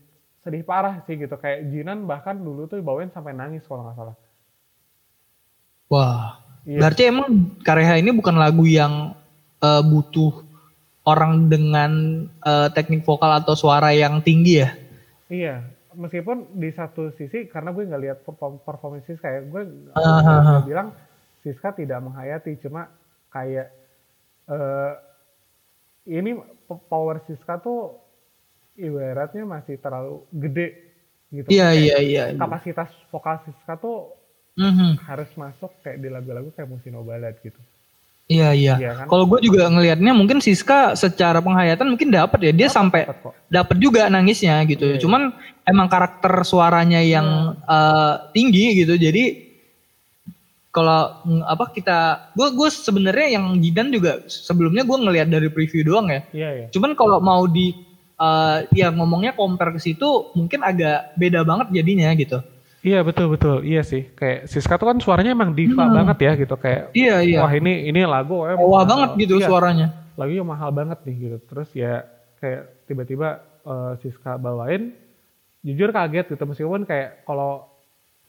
[0.43, 4.15] sedih parah sih gitu kayak Jinan bahkan dulu tuh bawain sampai nangis kalau nggak salah.
[5.91, 6.83] Wah Iya.
[6.83, 7.27] berarti emang
[7.63, 9.15] kareha ini bukan lagu yang
[9.63, 10.35] eh, butuh
[11.07, 11.91] orang dengan
[12.27, 14.71] eh, teknik vokal atau suara yang tinggi ya
[15.27, 15.59] Iya,
[15.91, 20.63] meskipun di satu sisi karena gue nggak lihat perform performance Siska ya, gue ah.
[20.63, 20.95] bilang
[21.43, 22.87] Siska tidak menghayati, cuma
[23.27, 23.67] kayak
[24.47, 24.93] eh
[26.07, 26.39] ini
[26.87, 27.99] power Siska tuh
[28.79, 30.95] ibaratnya masih terlalu gede
[31.27, 31.51] gitu.
[31.51, 32.39] iya iya iya iya.
[32.39, 34.15] Kapasitas vokal Siska tuh
[34.57, 34.97] Mhm.
[35.05, 37.61] harus masuk kayak di lagu-lagu kayak Musino Balad gitu.
[38.27, 38.75] Iya iya.
[38.75, 39.05] Iya kan?
[39.07, 42.51] Kalau gue juga ngelihatnya mungkin Siska secara penghayatan mungkin dapat ya.
[42.51, 43.07] Dia sampai
[43.47, 44.83] Dapat juga nangisnya gitu.
[44.83, 44.99] Iya, iya.
[44.99, 45.31] Cuman
[45.63, 48.99] emang karakter suaranya yang eh, tinggi gitu.
[48.99, 49.47] Jadi
[50.75, 56.11] kalau apa kita gue gue sebenarnya yang Jidan juga sebelumnya gue ngelihat dari preview doang
[56.11, 56.21] ya.
[56.35, 56.67] Iya iya.
[56.67, 57.71] Cuman kalau mau di
[58.19, 62.43] eh, ya ngomongnya compare ke situ mungkin agak beda banget jadinya gitu.
[62.79, 63.61] Iya betul betul.
[63.61, 64.05] Iya sih.
[64.13, 65.95] Kayak Siska tuh kan suaranya emang diva Hmm.
[65.97, 67.39] banget ya gitu kayak Iya iya.
[67.41, 69.87] wah ini ini lagu eh, Wah banget gitu Iya, suaranya.
[70.13, 71.37] lagunya mahal banget nih gitu.
[71.43, 72.05] Terus ya
[72.37, 73.29] kayak tiba-tiba
[73.63, 74.93] eh, Siska bawain
[75.61, 77.65] jujur kaget gitu meskipun kayak kalau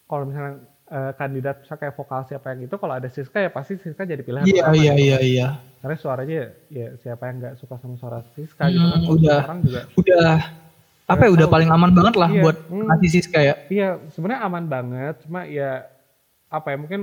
[0.04, 3.76] kalau misalnya eh, kandidat misalnya kayak vokal siapa yang itu kalau ada Siska ya pasti
[3.76, 5.04] Siska jadi pilihan Iya iya gitu.
[5.04, 5.48] iya iya.
[5.78, 8.98] Karena suaranya ya, ya siapa yang nggak suka sama suara Siska gitu kan.
[8.98, 9.40] Hmm, udah.
[9.44, 10.36] Orang juga Udah
[11.08, 11.54] apa ya udah tahu.
[11.56, 12.84] paling aman banget lah Iya, buat hmm.
[12.86, 13.54] ngasih Siska ya.
[13.66, 15.14] Iya, sebenarnya aman banget.
[15.24, 15.88] Cuma ya
[16.46, 17.00] apa ya mungkin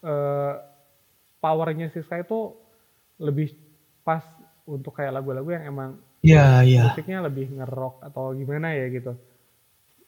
[0.00, 0.52] eh,
[1.38, 2.54] powernya Siska itu
[3.18, 3.52] lebih
[4.02, 4.22] pas
[4.64, 5.90] untuk kayak lagu-lagu yang emang
[6.22, 6.82] Iya iya.
[6.88, 9.12] musiknya lebih ngerok atau gimana ya gitu.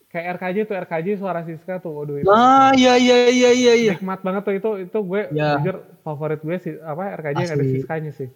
[0.06, 3.92] Kayak RKJ tuh RKJ suara Siska tuh, waduh itu Nah iya iya iya iya iya.
[3.92, 5.60] nikmat banget tuh itu itu gue Ya.
[5.60, 7.74] jujur favorit gue sih apa RKJ yang ada Asli.
[7.74, 8.30] Siskanya sih.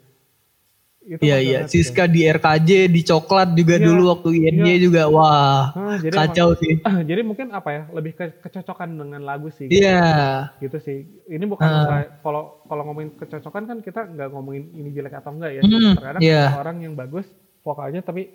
[1.00, 1.58] Iya iya.
[1.64, 1.72] tuh.
[1.72, 4.76] Siska di RKJ di coklat juga Iya, dulu waktu INJ iya.
[4.78, 6.76] juga wah Ah, jadi kacau sih.
[7.08, 9.64] jadi mungkin apa ya lebih ke kecocokan dengan lagu sih.
[9.66, 9.80] gitu.
[9.80, 10.52] Iya.
[10.60, 11.08] gitu sih.
[11.24, 15.56] Ini bukan masalah kalau kalau ngomongin kecocokan kan kita nggak ngomongin ini jelek atau enggak
[15.56, 15.62] ya.
[15.64, 16.44] Hmm, Terkadang iya.
[16.52, 17.24] ada orang yang bagus
[17.64, 18.28] vokalnya tapi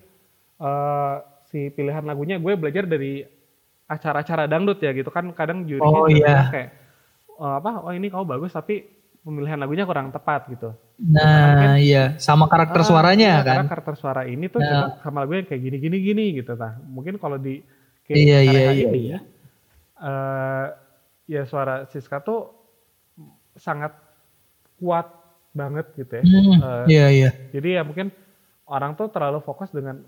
[0.57, 3.21] eh, si pilihan lagunya gue belajar dari
[3.85, 6.49] acara-acara dangdut ya gitu kan kadang jurinya Oh, iya.
[6.49, 6.69] kayak
[7.29, 8.89] eh, apa oh ini kamu bagus tapi
[9.21, 10.73] pemilihan lagunya kurang tepat gitu.
[10.95, 13.55] Nah iya sama karakter Ah, suaranya iya, kan.
[13.59, 14.95] Karena karakter suara ini tuh Nah.
[15.03, 16.79] sama lagu yang kayak gini gini gini gitu nah.
[16.81, 17.59] Mungkin kalau di
[18.07, 19.19] kayak Iya, iya, iya, ini iya.
[19.97, 20.65] eh,
[21.27, 22.47] ya suara Siska tuh
[23.55, 23.91] sangat
[24.77, 25.07] kuat
[25.51, 26.23] banget gitu ya.
[26.23, 27.29] Hmm, Eh, Iya iya.
[27.51, 28.07] Jadi ya mungkin
[28.67, 29.99] orang tuh terlalu fokus dengan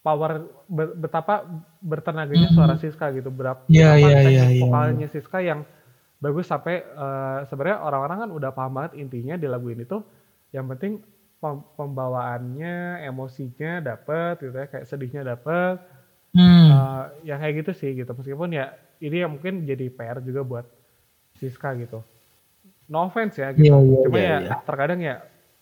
[0.00, 1.42] power be- betapa
[1.80, 2.56] bertenaganya Hmm.
[2.56, 3.30] suara Siska gitu.
[3.30, 4.62] Berapa Iya, betapa iya, teknik iya, iya.
[4.62, 5.60] vokalnya Siska yang
[6.22, 10.02] bagus sampai eh, sebenarnya orang-orang kan udah paham banget intinya di lagu ini tuh
[10.54, 11.02] yang penting
[11.42, 15.78] pem- pembawaannya, emosinya dapet gitu ya, kayak sedihnya dapet,
[16.34, 16.66] Hmm.
[16.70, 18.10] Eh, ya kayak gitu sih gitu.
[18.10, 20.66] Meskipun ya ini yang mungkin jadi PR juga buat
[21.38, 22.02] Siska gitu.
[22.90, 23.70] No offense ya gitu.
[23.70, 24.54] Iya, iya, Cuma iya, ya iya.
[24.68, 25.14] terkadang ya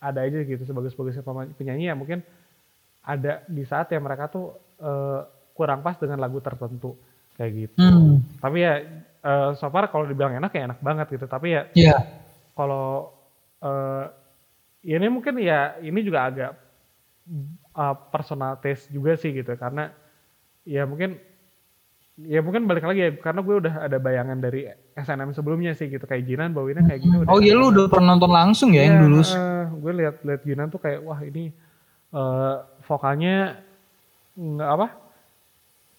[0.03, 1.22] ada aja gitu sebagus-bagusnya
[1.55, 2.20] penyanyi ya mungkin
[3.03, 5.20] ada di saat yang mereka tuh eh,
[5.55, 6.94] kurang pas dengan lagu tertentu
[7.34, 7.76] kayak gitu.
[7.78, 8.20] Hmm.
[8.38, 8.74] Tapi ya
[9.22, 11.26] eh, so far kalau dibilang enak ya enak banget gitu.
[11.26, 11.96] Tapi ya Iya.
[12.52, 13.10] kalau
[13.58, 14.04] eh
[14.82, 16.50] ya ini mungkin ya ini juga agak
[17.72, 19.94] uh, personal taste juga sih gitu karena
[20.62, 21.14] ya mungkin
[22.18, 26.02] ya mungkin balik lagi ya karena gue udah ada bayangan dari SNM sebelumnya sih gitu
[26.02, 29.02] kayak Jinan bawinnya kayak gini Oh iya lu udah pernah nonton langsung ya yang Iya,
[29.06, 29.20] dulu.
[29.22, 31.54] eh, gue lihat lihat Jinan tuh kayak wah ini
[32.12, 32.54] eh,
[32.84, 33.62] vokalnya
[34.34, 34.86] nggak apa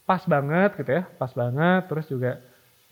[0.04, 2.32] pas banget gitu ya pas banget terus juga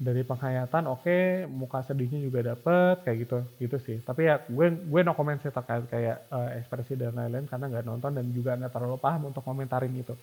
[0.01, 5.01] dari penghayatan oke muka sedihnya juga dapet kayak gitu gitu sih tapi ya gue gue
[5.05, 8.74] no comment sih terkait kayak eh, ekspresi dan lain-lain karena nggak nonton dan juga nggak
[8.74, 10.16] terlalu paham untuk komentarin itu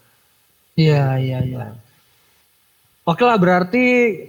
[0.78, 1.74] Iya iya iya.
[3.08, 3.84] Oke lah berarti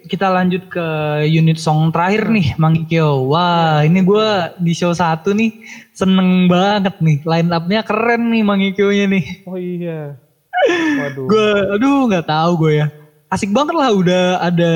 [0.07, 0.88] kita lanjut ke
[1.28, 3.30] unit song terakhir nih Mang Ikyo.
[3.30, 5.51] Wah ini gue di show satu nih
[5.93, 7.22] seneng banget nih.
[7.22, 9.26] Line up-nya keren nih Mang Ikyo-nya nih.
[9.45, 10.16] oh iya
[10.99, 12.88] waduh Gue aduh nggak tahu gue ya.
[13.30, 14.74] Asik banget lah udah ada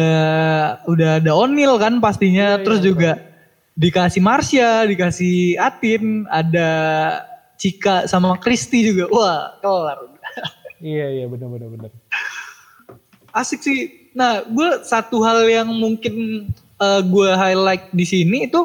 [0.85, 2.57] udah ada Onil kan pastinya.
[2.57, 3.11] Iya, Terus iya, juga
[3.73, 6.69] dikasih Marsha, dikasih Atin, ada
[7.57, 9.09] Cika sama Kristi juga.
[9.09, 9.99] Wah kelar.
[10.83, 11.91] iya iya benar benar benar
[13.33, 13.79] asik sih.
[14.13, 18.61] Nah, gue satu hal yang mungkin eh, gue highlight di sini itu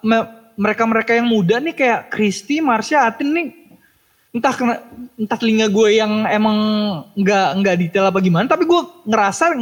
[0.00, 3.61] me- mereka-mereka yang muda nih kayak Kristi, Marsha, Atin nih
[4.32, 4.74] entah kena,
[5.20, 6.58] entah telinga gue yang emang
[7.20, 9.52] nggak nggak detail apa gimana, tapi gue ngerasa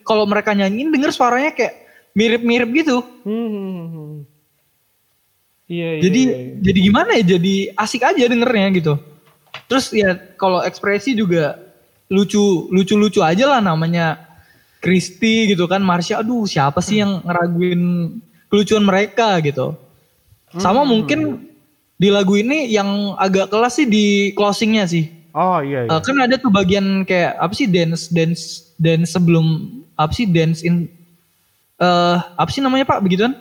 [0.00, 1.84] kalau mereka nyanyiin denger suaranya kayak
[2.16, 3.04] mirip-mirip gitu.
[3.28, 4.14] Hmm, hmm, hmm, hmm.
[5.68, 6.54] iya iya jadi iya, iya.
[6.64, 7.24] jadi gimana ya?
[7.36, 8.94] Jadi asik aja dengernya gitu.
[9.68, 11.60] Terus ya kalau ekspresi juga
[12.08, 14.20] lucu lucu lucu aja lah namanya
[14.80, 17.82] Kristi gitu kan Marsha aduh siapa sih yang ngeraguin
[18.48, 19.76] kelucuan mereka gitu.
[20.56, 20.90] Sama Hmm.
[20.96, 21.20] mungkin
[21.94, 25.06] di lagu ini yang agak kelas sih di closingnya sih.
[25.32, 29.70] oh iya iya Eh, kan ada tuh bagian kayak apa sih dance dance dance sebelum
[29.94, 30.86] apa sih dance in
[31.76, 33.34] eh apa sih namanya Pak begituan?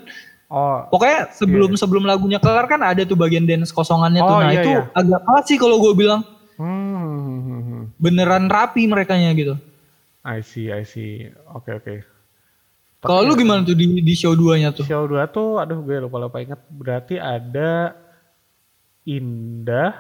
[0.50, 4.38] oh Pokoknya sebelum sebelum lagunya kelar kan ada tuh bagian dance kosongannya tuh.
[4.38, 4.82] Oh, Nah iya, itu iya.
[4.94, 6.22] agak kelas sih kalau gue bilang
[6.58, 9.54] hmm, beneran rapi merekanya gitu.
[10.24, 11.28] I see, I see.
[11.52, 11.96] Oke, oke.
[13.04, 14.88] Kalau lu gimana tuh di, di show 2-nya tuh?
[14.88, 16.62] Show 2 tuh, aduh gue lupa-lupa inget.
[16.72, 17.92] Berarti ada
[19.04, 19.92] Indah,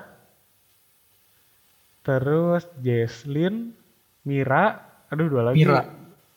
[2.04, 3.76] terus Jesslyn,
[4.24, 4.80] Mira,
[5.12, 5.60] aduh dua lagi.
[5.60, 5.84] Mira.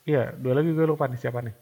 [0.02, 1.54] Iya, dua lagi gue lupa nih siapa nih.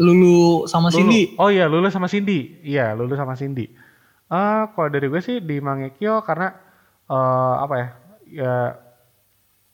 [0.00, 0.96] Lulu sama Lulu.
[0.96, 1.22] Cindy.
[1.36, 2.60] Oh iya, Lulu sama Cindy.
[2.62, 3.64] Iya, Lulu sama Cindy.
[4.28, 6.52] Eh, kalau dari gue sih di Mangekyo karena
[7.08, 7.88] eh apa ya?
[8.28, 8.54] Ya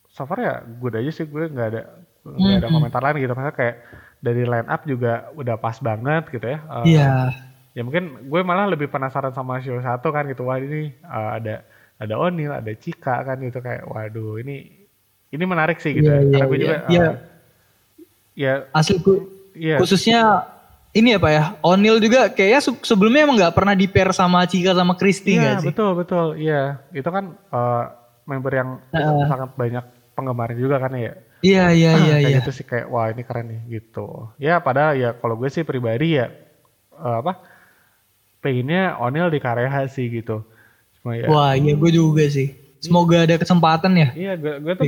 [0.07, 1.83] so far ya good aja sih gue nggak ada
[2.23, 2.75] nggak ada Mhm.
[2.79, 3.35] komentar lain gitu.
[3.35, 3.77] Maksudnya kayak
[4.23, 6.59] dari line up juga udah pas banget gitu ya.
[6.63, 7.11] Eh, Iya.
[7.75, 10.47] Ya mungkin gue malah lebih penasaran sama show satu kan gitu.
[10.47, 11.55] Wah ini eh, ada
[11.99, 14.71] ada Onil, ada Cika kan gitu kayak waduh ini
[15.29, 16.07] ini menarik sih gitu.
[16.07, 16.23] Iya, ya.
[16.23, 16.63] iya, Karena gue iya.
[16.63, 17.05] juga Iya.
[17.05, 17.15] eh,
[18.35, 20.19] ya Asli ku- iya khususnya
[20.95, 21.45] ini ya Pak ya.
[21.63, 25.63] O'Neal juga kayaknya se- sebelumnya emang nggak pernah di pair sama Cika sama Iya nggak
[25.63, 25.69] sih?
[25.75, 27.85] betul betul iya itu kan eh,
[28.27, 29.27] member yang Heeh.
[29.27, 31.15] sangat banyak penggemarnya juga kan ya
[31.45, 32.39] Iya iya iya kayak iya.
[32.41, 36.17] gitu sih kayak wah ini keren nih gitu ya padahal ya kalau gue sih pribadi
[36.17, 36.31] ya
[36.95, 37.37] eh, apa
[38.45, 40.45] pengennya Onil di Kareha sih gitu
[41.01, 42.49] cuma ya Wah iya gue juga sih.
[42.85, 44.09] Semoga ada kesempatan ya.
[44.13, 44.85] iya gue gue tuh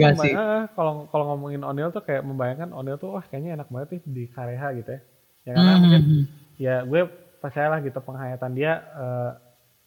[0.76, 4.24] kalau kalau ngomongin Onil tuh kayak membayangkan Onil tuh wah kayaknya enak banget nih di
[4.28, 5.00] Kareha gitu ya
[5.46, 6.24] ya karena Hmm, mungkin hmm, hmm.
[6.60, 7.02] ya gue
[7.40, 9.30] percayalah gitu penghayatan dia eh,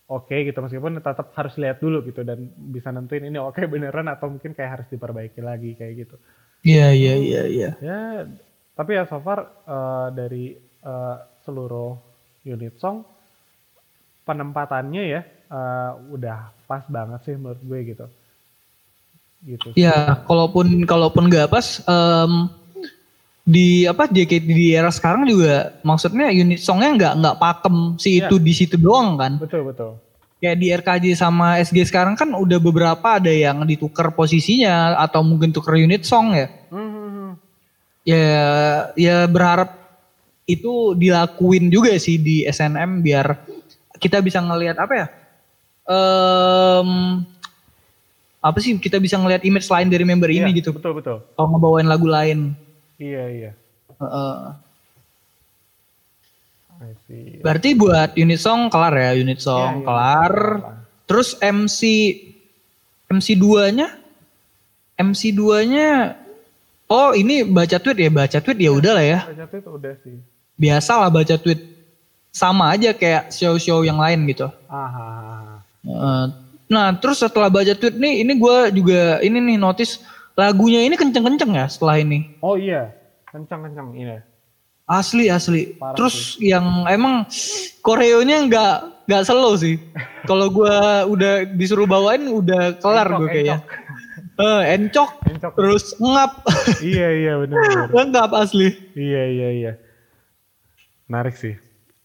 [0.09, 4.31] oke gitu meskipun tetap harus lihat dulu gitu dan bisa nentuin ini oke beneran atau
[4.33, 6.15] mungkin kayak harus diperbaiki lagi kayak gitu
[6.59, 7.69] Iya iya iya iya.
[7.79, 7.99] ya
[8.73, 10.45] tapi ya so far eh, dari
[10.81, 11.15] eh,
[11.45, 11.93] seluruh
[12.43, 13.03] unit song
[14.29, 18.05] penempatannya ya eh, udah pas banget sih menurut gue gitu
[19.41, 22.51] gitu Ya, kalaupun kalaupun nggak pas em,
[23.41, 28.27] di apa JKT di era sekarang juga maksudnya unit songnya nggak nggak pakem si Iya.
[28.29, 29.41] itu di situ doang kan.
[29.41, 29.91] betul betul
[30.39, 35.51] Kayak di RKJ sama SG sekarang kan udah beberapa ada yang ditukar posisinya atau mungkin
[35.51, 36.47] tukar unit song ya.
[36.71, 37.31] Hmm, hmm, hmm.
[38.07, 38.27] Ya
[38.95, 39.75] ya berharap
[40.47, 43.27] itu dilakuin juga sih di SNM biar
[43.99, 45.07] kita bisa ngelihat apa ya?
[45.85, 46.89] Em
[48.39, 50.71] apa sih kita bisa ngelihat image lain dari member ini Iya, gitu.
[50.71, 52.55] betul betul Kalau ngebawain lagu lain.
[52.95, 53.51] iya iya.
[56.79, 57.43] I see.
[57.43, 59.85] berarti buat unit song kelar ya, unit song Iya, iya.
[59.85, 60.33] kelar.
[61.03, 61.79] Terus MC
[63.09, 63.87] MC 2-nya
[64.95, 66.15] MC 2-nya
[66.89, 69.19] Oh, ini baca tweet ya, baca tweet ya udah lah ya.
[69.21, 70.17] Baca itu udah sih
[70.57, 71.68] Biasa lah baca tweet.
[72.29, 74.47] Sama aja kayak show-show yang lain gitu.
[74.69, 75.57] ah, ah, ah.
[75.85, 76.23] Heeh.
[76.69, 79.97] Nah, terus setelah baca tweet nih, ini gua juga ini nih notice
[80.37, 82.37] lagunya ini kenceng-kenceng ya setelah ini.
[82.39, 82.93] oh iya
[83.27, 84.21] kencang ini
[84.89, 85.77] Asli asli.
[85.77, 87.29] Parah Terus yang emang
[87.85, 89.77] koreonya nggak nggak slow sih.
[90.25, 93.61] Kalau gua udah disuruh bawain udah kelar gue kayaknya.
[94.39, 95.51] Eh, encok, Encok.
[95.51, 96.47] terus ngap,
[96.79, 97.59] iya iya benar
[97.91, 98.71] benar ngap asli.
[98.95, 99.71] Iya iya iya.
[101.11, 101.59] Menarik sih.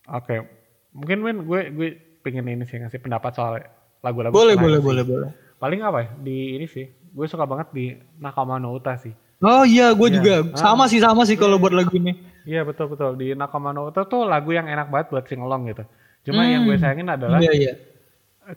[0.06, 0.44] Oke.
[0.92, 1.88] Mungkin men gue gue
[2.20, 3.60] pengen ini sih ngasih pendapat soal
[4.00, 4.32] lagu-lagu.
[4.32, 4.84] Boleh boleh sih.
[4.84, 5.28] boleh boleh.
[5.56, 6.84] Paling apa ya di ini sih.
[7.14, 7.84] Gue suka banget di
[8.18, 9.14] Nakama no Uta sih.
[9.40, 10.14] Oh iya, gue Iya.
[10.18, 10.58] juga Ah.
[10.58, 12.14] sama sih sama sih kalau buat lagu ini.
[12.44, 15.68] Iya betul betul di Nakama no Uta tuh lagu yang enak banget buat sing along
[15.68, 15.84] gitu.
[16.24, 16.52] Cuma Hmm.
[16.52, 17.72] yang gue sayangin adalah Iya iya.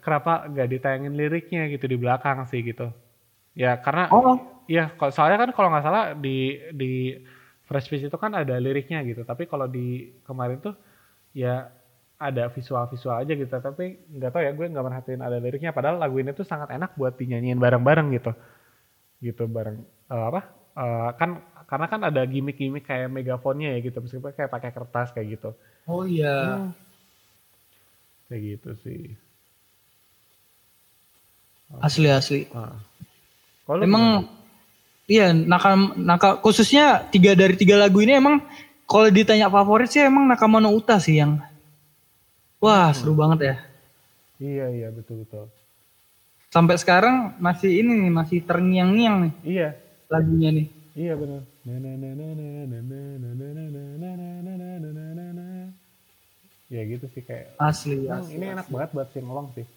[0.00, 2.92] kenapa gak ditayangin liriknya gitu di belakang sih gitu.
[3.52, 4.36] Ya karena Oh,
[4.68, 7.16] Iya, kalau soalnya kan kalau nggak salah di di
[7.64, 9.24] Fresh Fish itu kan ada liriknya gitu.
[9.24, 10.76] Tapi kalau di kemarin tuh
[11.38, 11.70] ya
[12.18, 13.46] ada visual-visual aja gitu.
[13.46, 15.70] Tapi nggak tahu ya, gue nggak merhatiin ada liriknya.
[15.70, 18.34] Padahal lagu ini tuh sangat enak buat dinyanyiin bareng-bareng gitu.
[19.22, 19.78] Gitu bareng
[20.10, 20.40] eh, apa?
[20.74, 21.30] eh, kan
[21.70, 24.02] karena kan ada gimmick-gimmick kayak megafonnya ya gitu.
[24.02, 25.50] Meskipun kayak pakai kertas kayak gitu.
[25.86, 26.66] oh iya.
[28.26, 29.14] Kayak gitu sih.
[31.78, 32.40] Asli asli.
[32.50, 32.74] Ah.
[33.62, 34.04] Kalau lu Emang
[35.08, 38.40] iya nakam naka khususnya tiga dari tiga lagu ini emang
[38.88, 41.36] kalau ditanya favorit sih emang Nakama no Uta sih yang
[42.56, 43.56] wah seru banget ya.
[44.40, 45.44] Iya iya betul betul.
[46.48, 49.32] Sampai sekarang masih ini nih masih terngiang-ngiang nih.
[49.44, 49.68] Iya.
[50.08, 50.66] Lagunya nih.
[50.96, 51.42] Iya benar.
[56.68, 59.68] Ya gitu sih kayak asli, asli ini enak banget buat singelong sih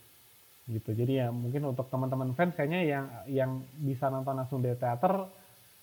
[0.71, 3.51] gitu jadi ya mungkin untuk teman-teman fans kayaknya yang yang
[3.81, 5.27] bisa nonton langsung di teater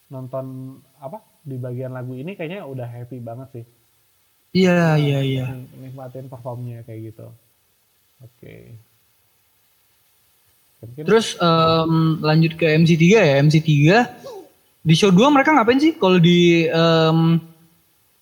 [0.09, 3.65] nonton apa di bagian lagu ini kayaknya udah happy banget sih.
[4.57, 5.47] Iya iya iya.
[5.53, 7.27] Nik- Nikmatin performnya kayak gitu.
[8.19, 8.75] Oke.
[10.79, 11.93] Mungkin Terus em,
[12.23, 13.35] lanjut ke MC3 ya.
[13.43, 13.69] MC3
[14.81, 15.99] di show 2 mereka ngapain sih?
[15.99, 17.43] Kalau di em,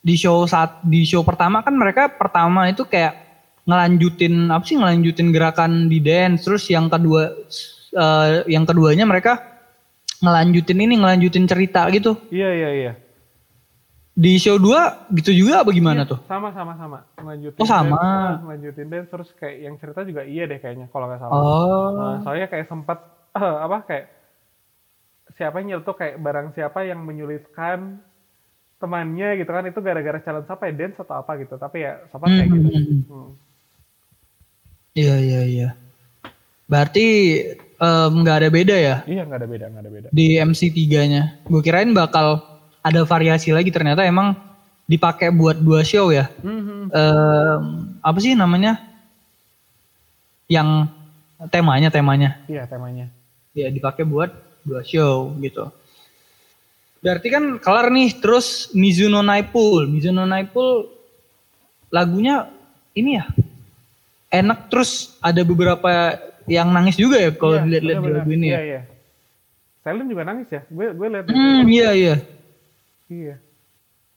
[0.01, 3.14] di show saat di show pertama kan mereka pertama itu kayak
[3.66, 6.43] ngelanjutin apa sih ngelanjutin gerakan di dance.
[6.43, 7.30] Terus yang kedua
[7.93, 9.55] eh, yang keduanya mereka
[10.18, 12.16] ngelanjutin ini ngelanjutin cerita gitu.
[12.30, 12.92] iya iya iya.
[14.16, 16.18] Di show 2 gitu juga apa gimana Iya, tuh?
[16.24, 16.98] Sama sama sama.
[17.20, 18.00] Lanjutin Oh, sama.
[18.00, 21.36] dance, lanjutin dance terus kayak yang cerita juga iya deh kayaknya kalau nggak salah.
[21.36, 21.88] Oh.
[21.92, 22.98] Nah, soalnya kayak sempat
[23.66, 24.06] apa kayak
[25.36, 28.00] siapa yang nyelutuk kayak barang siapa yang menyulitkan
[28.76, 32.28] temannya gitu kan itu gara-gara challenge apa ya dance atau apa gitu tapi ya sempat
[32.30, 33.00] kayak gitu Hmm.
[33.04, 33.30] Hmm.
[34.92, 35.68] Iya iya iya.
[36.64, 37.04] Berarti
[37.80, 41.44] nggak ada beda ya iya nggak ada beda nggak ada beda di MC3-nya.
[41.44, 42.40] Gue kirain bakal
[42.80, 44.32] ada variasi lagi ternyata emang
[44.86, 46.30] dipakai buat dua show ya.
[46.40, 46.88] Mhm.
[46.94, 47.62] Em,
[48.00, 48.78] apa sih namanya?
[50.46, 50.88] Yang
[51.52, 52.38] temanya temanya.
[52.48, 53.12] iya temanya
[53.52, 54.30] Ya dipakai buat
[54.64, 55.68] dua show gitu.
[57.02, 59.84] Berarti kan kelar nih terus Mizuno Naipul.
[59.90, 60.88] Mizuno Naipul
[61.92, 62.48] lagunya
[62.96, 63.24] ini ya
[64.32, 68.55] enak terus ada beberapa yang nangis juga ya kalau Iya, dilihat-lihat di lagu ini iya
[68.55, 68.61] ya.
[68.62, 68.80] iya
[69.82, 72.14] Silent juga nangis ya gue gue lihat Hmm, iya iya.
[73.07, 73.34] Iya.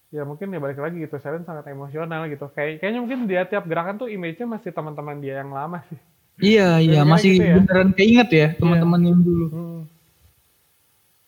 [0.10, 2.50] Ya mungkin ya balik lagi gitu, Silent sangat emosional gitu.
[2.50, 6.00] Kayak kayaknya mungkin dia tiap gerakan tuh image-nya masih teman-teman dia yang lama sih.
[6.42, 7.54] Iya iya Kira-kira masih gitu ya.
[7.62, 9.46] beneran keinget ya teman-teman yang dulu.
[9.54, 9.80] Hmm.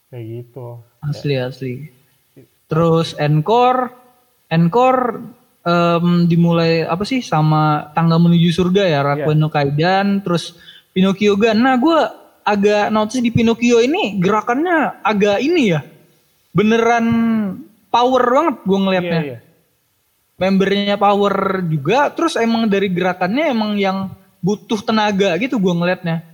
[0.10, 0.68] Kayak gitu.
[1.00, 1.74] Asli asli.
[2.66, 3.94] Terus encore,
[4.50, 5.22] encore
[5.62, 10.56] em, dimulai apa sih sama tangga menuju surga ya Rakuen no Kaidan, terus
[10.92, 11.58] Pinocchio Gun.
[11.58, 12.00] Nah gue
[12.42, 15.82] agak notice di Pinocchio ini gerakannya agak ini ya,
[16.52, 17.06] beneran
[17.88, 19.22] power banget gue Iya, ngelihatnya.
[19.24, 19.38] iya.
[20.42, 24.10] Membernya power juga, terus emang dari gerakannya emang yang
[24.42, 26.26] butuh tenaga gitu gue ngelihatnya.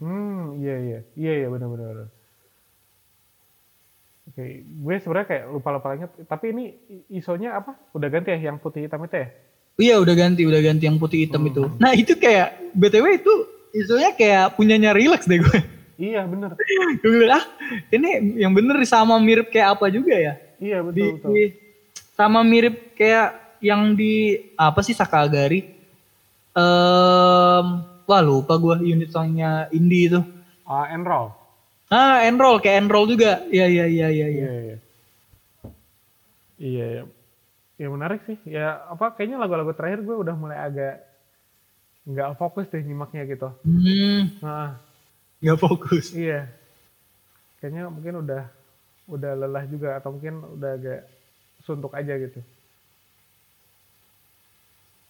[0.00, 0.98] Hmm, iya iya.
[1.12, 1.86] Iya iya benar benar.
[1.92, 2.08] benar.
[4.24, 6.64] Oke, gue sebenarnya kayak lupa-lupa ingat, tapi ini
[7.12, 7.76] isonya apa?
[7.92, 9.28] Udah ganti ya yang putih hitam itu ya?
[9.74, 11.66] Iya udah ganti, udah ganti yang putih hitam itu.
[11.82, 13.34] Nah itu kayak BTW itu
[13.74, 15.58] isunya kayak punyanya relax deh gue.
[15.94, 16.54] Iya bener.
[17.02, 17.44] gue bilang ah
[17.90, 20.34] ini yang bener sama mirip kayak apa juga ya?
[20.62, 21.30] Iya Di, betul betul.
[21.34, 21.54] di-
[22.14, 25.66] sama mirip kayak yang di apa sih Sakagari?
[26.54, 27.66] Ehm,
[28.06, 30.20] wah lupa gue unit songnya indie itu.
[30.62, 31.34] Ah, enroll.
[31.90, 33.42] Ah enroll kayak enroll juga.
[33.50, 34.26] Iya iya iya iya.
[34.30, 34.76] Iya iya.
[36.62, 37.02] iya.
[37.74, 37.88] Iya, iya.
[37.90, 38.38] ya menarik sih.
[38.46, 40.94] Ya apa kayaknya lagu-lagu terakhir gue udah mulai agak
[42.04, 43.48] nggak fokus deh nyimaknya gitu.
[43.64, 44.76] Hmm, Nah,
[45.40, 46.12] nggak fokus.
[46.12, 46.46] iya.
[47.58, 48.42] Kayaknya mungkin udah
[49.08, 51.00] udah lelah juga atau mungkin udah agak
[51.64, 52.40] suntuk aja gitu.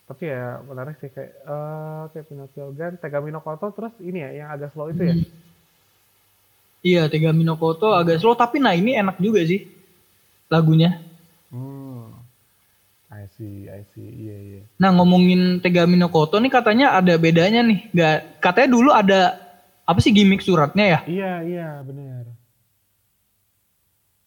[0.04, 4.30] Tapi ya menarik sih kayak eh kayak Pinocchio Gun, Tegami no Koto terus ini ya
[4.44, 5.14] yang agak slow itu ya.
[6.84, 9.64] Iya Tegami no Koto agak slow tapi nah ini enak juga sih
[10.52, 11.00] lagunya.
[11.48, 11.83] Hmm.
[13.24, 14.04] I see, I see.
[14.04, 14.62] Iya, iya.
[14.76, 17.88] Nah ngomongin Tegami no Koto nih katanya ada bedanya nih.
[17.96, 19.40] Gak, katanya dulu ada
[19.88, 20.98] apa sih gimmick suratnya ya?
[21.08, 22.28] Iya, iya, benar.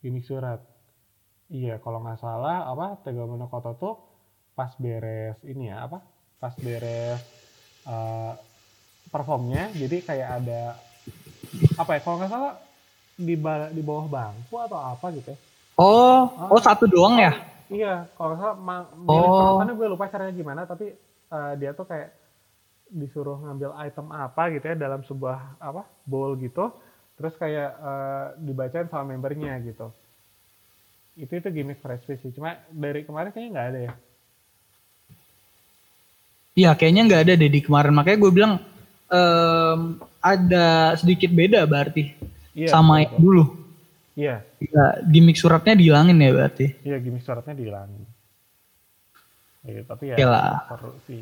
[0.01, 0.65] Gimik surat.
[1.53, 3.95] Iya, kalau nggak salah apa Tegami no Koto tuh
[4.57, 6.01] pas beres ini ya apa?
[6.41, 7.21] Pas beres
[7.85, 8.33] eh,
[9.13, 10.61] performnya, jadi kayak ada
[11.77, 11.99] apa ya?
[12.01, 12.53] Kalau nggak salah
[13.13, 13.37] di
[13.77, 15.39] di bawah bangku atau apa gitu ya.
[15.77, 17.56] Oh, oh satu doang ya?
[17.68, 19.36] Iya, kalau nggak salah ma- Oh.
[19.36, 20.95] performanya gue lupa caranya gimana, tapi
[21.28, 22.09] eh, dia tuh kayak
[22.88, 26.72] disuruh ngambil item apa gitu ya dalam sebuah apa bowl gitu,
[27.20, 29.91] terus kayak eh, dibacain sama membernya gitu.
[31.20, 33.93] Itu itu gimmick fresh sih, cuma dari kemarin kayaknya nggak ada ya.
[36.57, 37.93] Iya kayaknya nggak ada deh di kemarin.
[37.93, 38.53] Makanya gue bilang
[39.11, 39.80] em,
[40.24, 42.18] ada sedikit beda berarti
[42.57, 43.43] Iya, sama betul, yang dulu.
[44.18, 46.65] Iya, Ya, gimmick suratnya dihilangin ya berarti.
[46.81, 48.01] iya gimmick suratnya dihilangin.
[49.61, 50.65] Ya, tapi ya Yalah.
[50.71, 51.21] seru sih.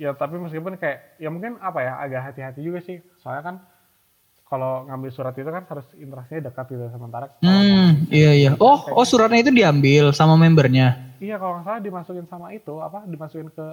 [0.00, 3.00] Ya tapi meskipun kayak ya mungkin apa ya agak hati-hati juga sih.
[3.20, 3.56] Soalnya kan
[4.46, 8.50] kalau ngambil surat itu kan harus interaksinya dekat gitu sementara Hmm, iya iya.
[8.62, 10.96] Oh, oh suratnya itu diambil sama membernya.
[11.18, 13.66] Iya kalau nggak salah dimasukin sama itu apa dimasukin ke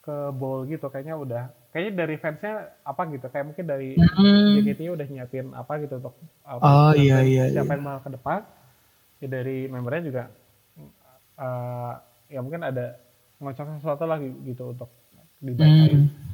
[0.00, 4.58] ke bowl gitu kayaknya udah kayaknya dari fansnya apa gitu kayak mungkin dari Hmm.
[4.58, 7.76] JKT udah nyiapin apa gitu untuk apa, Oh, untuk iya, iya, siapa iya.
[7.78, 8.40] yang bakal ke depan
[9.16, 10.22] ya dari membernya juga
[11.36, 11.92] eh,
[12.28, 12.98] ya mungkin ada
[13.38, 14.90] ngocok sesuatu lagi gitu untuk
[15.38, 16.04] dibacain.
[16.04, 16.28] Hmm.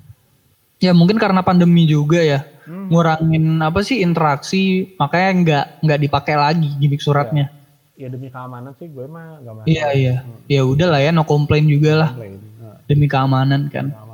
[0.77, 2.45] Ya mungkin karena pandemi juga ya.
[2.67, 2.91] Hmm.
[2.91, 7.49] Ngurangin apa sih interaksi, makanya nggak nggak dipakai lagi gimmick suratnya.
[7.97, 9.71] Ya demi keamanan sih gue mah gak masalah.
[9.73, 10.15] Iya iya.
[10.21, 10.45] Hmm.
[10.51, 12.11] Ya udah lah ya, no complain juga lah.
[12.13, 13.89] Nah, demi keamanan kan.
[13.89, 14.06] keamanan.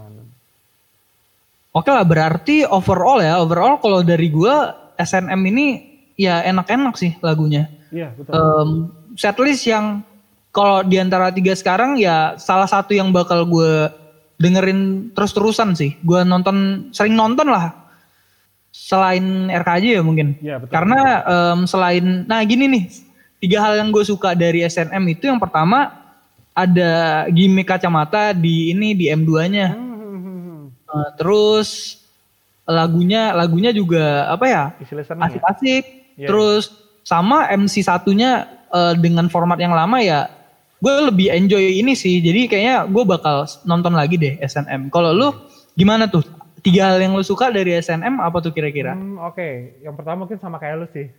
[1.73, 5.67] Oke lah berarti overall ya, overall kalau dari gua SNM ini
[6.21, 7.69] ya enak-enak sih lagunya.
[7.89, 8.33] Iya betul.
[8.33, 8.69] Em,
[9.17, 10.05] setlist yang
[10.53, 13.89] kalau di antara tiga sekarang ya salah satu yang bakal gue
[14.37, 15.97] dengerin terus-terusan sih.
[16.05, 17.73] Gue nonton sering nonton lah
[18.73, 20.37] selain RKJ ya mungkin.
[20.41, 20.73] Iya betul.
[20.73, 22.85] Karena em, selain, nah gini nih,
[23.41, 25.93] tiga hal yang gue suka dari SNM itu yang pertama
[26.53, 29.69] ada gimmick kacamata di ini di M2-nya.
[29.73, 29.92] Hmm,
[30.93, 31.99] Eh, terus
[32.69, 35.25] lagunya lagunya juga apa ya ya?
[35.27, 35.85] asik-asik.
[36.21, 36.29] Iya.
[36.29, 36.71] Terus
[37.03, 40.29] sama MC satunya eh, dengan format yang lama ya
[40.83, 42.19] gue lebih enjoy ini sih.
[42.19, 44.91] Jadi kayaknya gue bakal nonton lagi deh SNM.
[44.91, 45.29] Kalau lu
[45.79, 46.27] gimana tuh?
[46.63, 48.95] Tiga hal yang lu suka dari SNM apa tuh kira-kira?
[48.95, 51.11] Hmm, Oke, yang pertama mungkin sama kayak lu sih.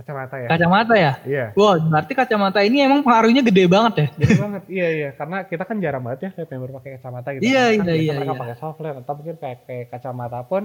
[0.00, 0.48] Kacamata ya.
[0.48, 1.12] Kacamata ya?
[1.28, 1.46] Iya.
[1.52, 4.08] Wah, berarti kacamata ini emang pengaruhnya gede banget ya?
[4.16, 5.08] Gede banget, iya iya.
[5.12, 7.42] Karena kita kan jarang banget ya kayak member pakai kacamata gitu.
[7.44, 8.40] Iya, Karena kan iya, iya, Mereka iya.
[8.40, 10.62] pakai soft lens atau mungkin kayak kacamata pun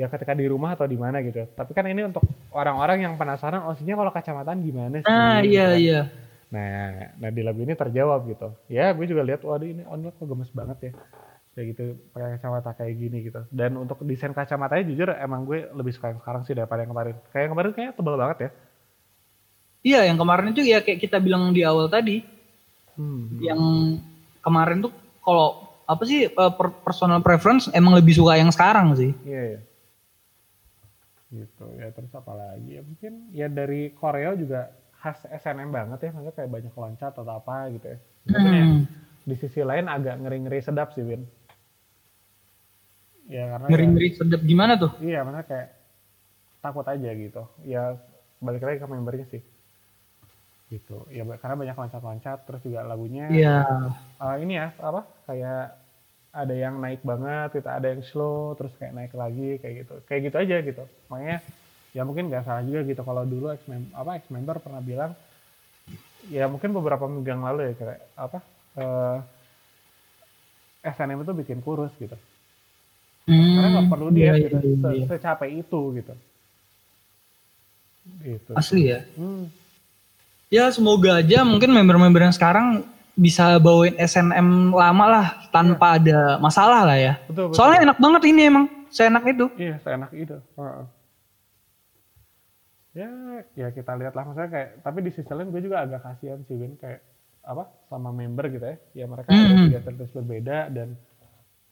[0.00, 1.44] ya ketika di rumah atau di mana gitu.
[1.52, 2.24] Tapi kan ini untuk
[2.56, 5.12] orang-orang yang penasaran, oh kalau kacamataan gimana sih?
[5.12, 5.76] Nah, gitu iya kan.
[5.76, 6.00] iya.
[6.48, 8.48] Nah, nah di lagu ini terjawab gitu.
[8.72, 10.92] Ya, gue juga lihat, waduh ini online kok gemes banget ya.
[11.54, 13.40] Kayak gitu, pakai kacamata kayak gini gitu.
[13.48, 17.14] Dan untuk desain kacamatanya jujur emang gue lebih suka yang sekarang sih daripada yang kemarin.
[17.30, 18.50] Kayak yang kemarin kayaknya tebal banget ya.
[19.84, 22.24] Iya, yang kemarin itu ya kayak kita bilang di awal tadi,
[22.94, 23.38] Hmm.
[23.38, 23.60] yang
[24.38, 29.10] kemarin tuh kalau apa sih eh, per- personal preference emang lebih suka yang sekarang sih.
[29.22, 29.60] Iya, iya.
[31.30, 36.10] Gitu ya terus apa lagi ya mungkin ya dari Korea juga khas SNM banget ya
[36.10, 37.98] maksudnya kayak banyak loncat atau apa gitu ya.
[38.24, 38.80] Mungkin ya Hmm.
[39.24, 41.26] di sisi lain agak ngeri-ngeri sedap sih Win.
[43.24, 44.92] Ya karena ya- Ngeri-ngeri sedap gimana tuh?
[45.00, 45.68] iya maksudnya kayak
[46.60, 47.42] takut aja gitu.
[47.64, 47.96] Ya
[48.38, 49.42] balik lagi ke membernya sih.
[50.68, 50.96] Gitu.
[51.08, 53.58] Ya karena banyak loncat-loncat terus juga lagunya Iya.
[54.18, 55.64] eh, ini ya apa kayak
[56.34, 60.20] ada yang naik banget gitu ada yang slow terus kayak naik lagi kayak gitu kayak
[60.26, 61.38] gitu aja gitu makanya
[61.94, 65.14] ya mungkin nggak salah juga gitu kalau dulu ex member apa ex member pernah bilang
[66.26, 68.38] ya mungkin beberapa minggu yang lalu ya kayak apa
[68.74, 69.18] eh
[70.90, 72.18] SNM itu bikin kurus gitu
[73.64, 75.04] karena nggak perlu dia iya, gitu iya, se- iya.
[75.08, 76.14] secapek itu gitu
[78.20, 79.00] gitu Asli ya.
[79.16, 79.48] Hmm,
[80.52, 82.84] Ya semoga aja mungkin member-member yang sekarang
[83.16, 87.14] bisa bawain SNM lama lah tanpa ada masalah lah ya.
[87.26, 89.46] betul betul Soalnya enak banget ini emang, seenak itu.
[89.56, 90.36] Iya, seenak itu.
[92.94, 93.10] Ya,
[93.58, 96.54] ya kita lihat lah maksudnya kayak tapi di sisi lain gue juga agak kasihan sih
[96.54, 97.02] Win kayak
[97.42, 98.76] apa sama member gitu ya.
[98.94, 99.66] Ya mereka ada Mhm.
[99.66, 99.80] tiga
[100.14, 100.94] berbeda dan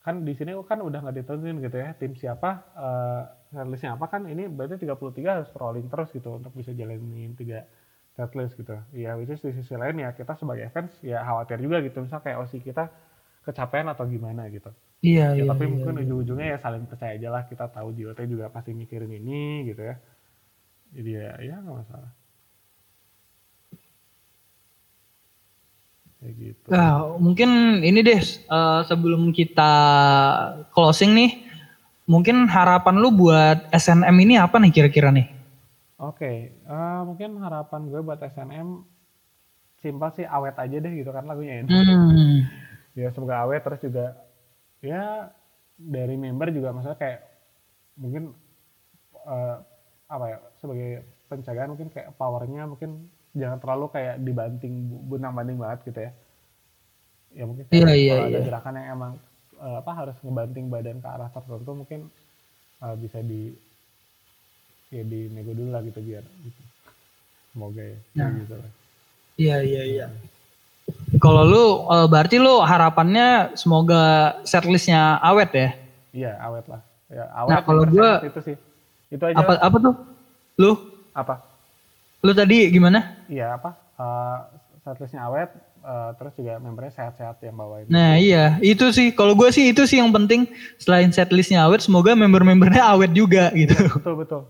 [0.04, 2.48] kan di sini kan udah nggak ditentuin gitu ya tim siapa
[2.78, 3.22] eh
[3.70, 7.58] listnya apa kan ini berarti 33 harus rolling terus gitu untuk bisa jalanin tiga
[8.16, 8.74] setlist gitu.
[8.96, 12.20] Ya which is di sisi lain ya kita sebagai fans ya khawatir juga gitu misal
[12.24, 12.84] kayak OC kita
[13.46, 14.70] kecapean atau gimana gitu.
[15.02, 15.44] Iya, Ya, iya.
[15.50, 16.02] tapi iya, mungkin iya.
[16.04, 19.96] ujung-ujungnya ya saling percaya aja lah kita tahu JOT juga pasti mikirin ini gitu ya
[20.92, 22.10] jadi ya ya nggak masalah
[26.22, 27.50] kayak gitu Nah, mungkin
[27.82, 29.72] ini deh eh, sebelum kita
[30.70, 31.30] closing nih,
[32.06, 35.26] mungkin harapan lu buat SNM ini apa nih kira-kira nih?
[35.98, 38.68] oke eh, mungkin harapan gue buat SNM
[39.78, 42.46] simpel sih awet aja deh gitu kan lagunya ini Hmm.
[43.00, 44.06] ya semoga awet terus juga
[44.82, 45.30] ya
[45.78, 47.20] dari member juga maksudnya kayak
[47.98, 48.34] mungkin
[49.26, 49.56] eh,
[50.06, 50.90] apa ya sebagai
[51.30, 56.12] pencegahan mungkin kayak powernya mungkin jangan terlalu kayak dibanting bunang banding banget gitu ya
[57.32, 58.44] ya mungkin Iya, iya, kalau ada iya.
[58.44, 59.12] gerakan yang emang
[59.56, 62.00] eh, apa harus ngebanting badan ke arah tertentu mungkin
[62.78, 63.56] eh, bisa di
[64.88, 66.60] ya di nego dulu lah gitu biar gitu.
[67.48, 68.32] semoga ya Nah.
[68.36, 68.70] gitu lah.
[69.34, 70.06] Iya, iya, iya.
[71.16, 74.02] Kalau lu eh, berarti lu harapannya semoga
[74.44, 75.70] setlistnya awet ya?
[76.12, 78.56] iya awet lah ya awet Nah, kalau gua- itu sih
[79.08, 79.94] itu aja Apa apa tuh?
[80.60, 80.72] Lu
[81.12, 81.40] apa
[82.22, 83.18] lu tadi gimana?
[83.26, 83.70] Iya apa?
[83.98, 84.38] Uh,
[84.82, 85.50] setlistnya awet,
[85.82, 87.86] uh, terus juga membernya sehat-sehat yang bawain.
[87.90, 90.46] Nah iya itu sih kalau gue sih itu sih yang penting
[90.78, 93.74] selain setlistnya awet semoga member-membernya awet juga gitu.
[93.98, 94.42] betul betul.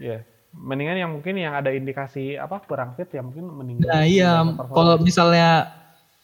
[0.00, 0.24] Iya.
[0.58, 3.84] Mendingan yang mungkin yang ada indikasi apa kurang fit ya mungkin mending.
[3.84, 5.70] Nah iya kalau misalnya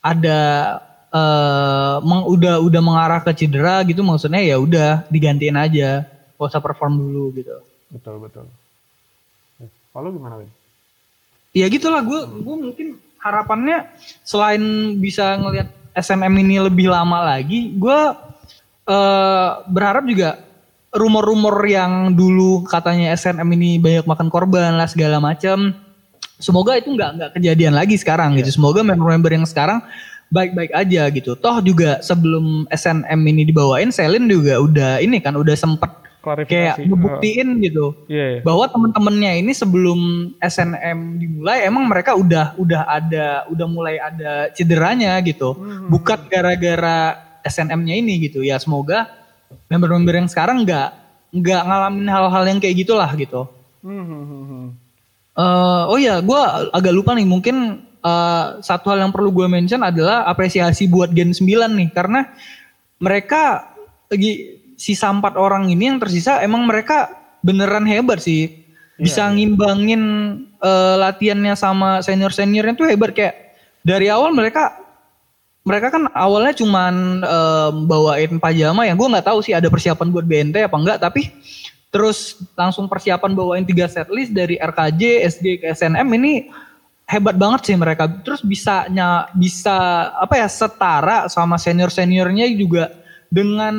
[0.00, 0.40] ada
[1.14, 6.02] eh meng- udah udah mengarah ke cedera gitu maksudnya ya udah digantiin aja,
[6.34, 7.54] gak usah perform dulu gitu.
[7.94, 8.50] betul betul.
[9.95, 10.51] Kalau gimana Win?
[11.55, 12.88] Ya gitulah gue gue mungkin
[13.22, 13.86] harapannya
[14.26, 14.59] selain
[14.99, 18.01] bisa ngelihat SNM ini lebih lama lagi, gue
[18.84, 20.42] eh berharap juga
[20.90, 25.72] rumor-rumor yang dulu katanya SNM ini banyak makan korban lah segala macam.
[26.42, 28.51] Semoga itu nggak nggak kejadian lagi sekarang gitu.
[28.51, 29.78] Semoga member-member yang sekarang
[30.34, 31.38] baik-baik aja gitu.
[31.38, 36.49] Toh juga sebelum SNM ini dibawain, Selin juga udah ini kan udah sempet Klarifikasi.
[36.49, 38.27] kayak ngebuktiin gitu Iya.
[38.27, 38.41] iya.
[38.41, 40.01] bahwa temen-temennya ini sebelum
[40.39, 45.87] SNM dimulai emang mereka udah udah ada udah mulai ada cederanya gitu Hmm.
[45.87, 49.05] bukan gara-gara SNM-nya ini gitu ya semoga
[49.68, 50.89] member-member yang sekarang nggak
[51.31, 53.45] nggak ngalamin hal-hal yang kayak gitulah gitu
[53.81, 54.72] Hmm.
[55.35, 57.57] Eh, oh ya gue agak lupa nih mungkin
[58.01, 61.45] eh, satu hal yang perlu gue mention adalah apresiasi buat Gen 9
[61.75, 62.33] nih karena
[62.97, 63.66] mereka
[64.07, 67.11] lagi sisa empat orang ini yang tersisa emang mereka
[67.45, 68.64] beneran hebat sih.
[68.95, 69.35] Bisa iya.
[69.35, 70.03] ngimbangin
[70.62, 73.11] eh, latihannya sama senior seniornya tuh hebat.
[73.12, 74.85] Kayak dari awal mereka
[75.64, 78.93] mereka kan awalnya cuman em, bawain pajama ya.
[78.93, 81.33] Gue nggak tahu sih ada persiapan buat BNT apa enggak tapi
[81.89, 86.53] terus langsung persiapan bawain tiga setlist dari RKJ SD ke SNM ini
[87.09, 88.09] hebat banget sih mereka.
[88.20, 93.03] Terus bisanya bisa apa ya setara sama senior seniornya juga
[93.35, 93.74] dengan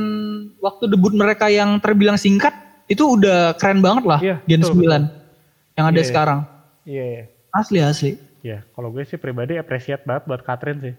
[0.60, 2.52] waktu debut mereka yang terbilang singkat
[2.92, 6.04] itu udah keren banget lah Iya, Gen betul, 9 yang ada Iya, iya.
[6.04, 6.40] sekarang
[6.84, 7.24] Iya, iya.
[7.50, 8.12] asli asli
[8.44, 10.94] Iya, kalau gue sih pribadi appreciate banget buat Catherine sih.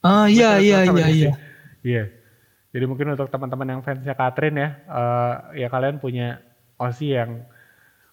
[0.00, 1.32] ah iya Betul, iya betul, iya iya.
[1.84, 2.04] Iya.
[2.68, 6.40] Jadi mungkin untuk teman-teman yang fansnya Catherine ya, eh, ya kalian punya
[6.78, 7.44] Osi yang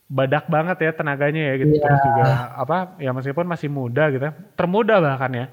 [0.06, 1.72] badak banget ya tenaganya ya gitu.
[1.72, 1.84] Iya.
[1.88, 2.78] Terus juga apa?
[3.00, 4.28] Ya meskipun masih muda gitu,
[4.60, 5.46] termuda bahkan ya.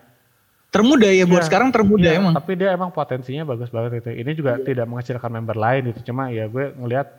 [0.73, 4.11] Termuda ya buat Iya, sekarang termuda Iya, emang Tapi dia emang potensinya bagus banget itu.
[4.25, 6.11] Ini juga tidak mengecilkan member lain gitu.
[6.11, 7.13] Cuma ya gue ngelihat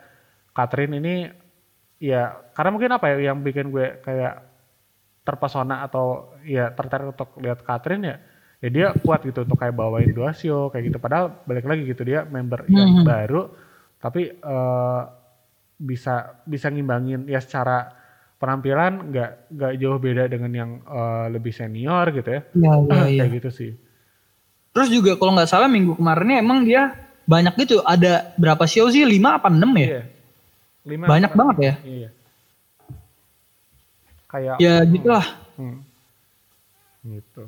[0.51, 1.15] Catherine ini
[2.01, 4.41] ya karena mungkin apa ya yang bikin gue kayak
[5.23, 8.17] terpesona atau ya tertarik untuk lihat Catherine ya
[8.59, 12.03] ya dia kuat gitu untuk kayak bawain dua show kayak gitu padahal balik lagi gitu
[12.03, 13.05] dia member yang Mhm.
[13.07, 13.51] baru
[13.99, 15.01] tapi eh,
[15.79, 17.91] bisa bisa ngimbangin ya secara
[18.43, 23.21] penampilan nggak nggak jauh beda dengan yang eh, lebih senior gitu ya iya iya iya
[23.23, 23.71] kayak gitu sih
[24.69, 26.91] terus juga kalau nggak salah minggu kemarinnya emang dia
[27.23, 30.01] banyak gitu ada berapa show sih lima apa enam ya Iya.
[30.83, 31.73] Lima Banyak apa- banget ya?
[31.81, 32.09] Iya.
[34.27, 35.79] Kayak ya gitulah Hmm.
[37.05, 37.43] Gitu.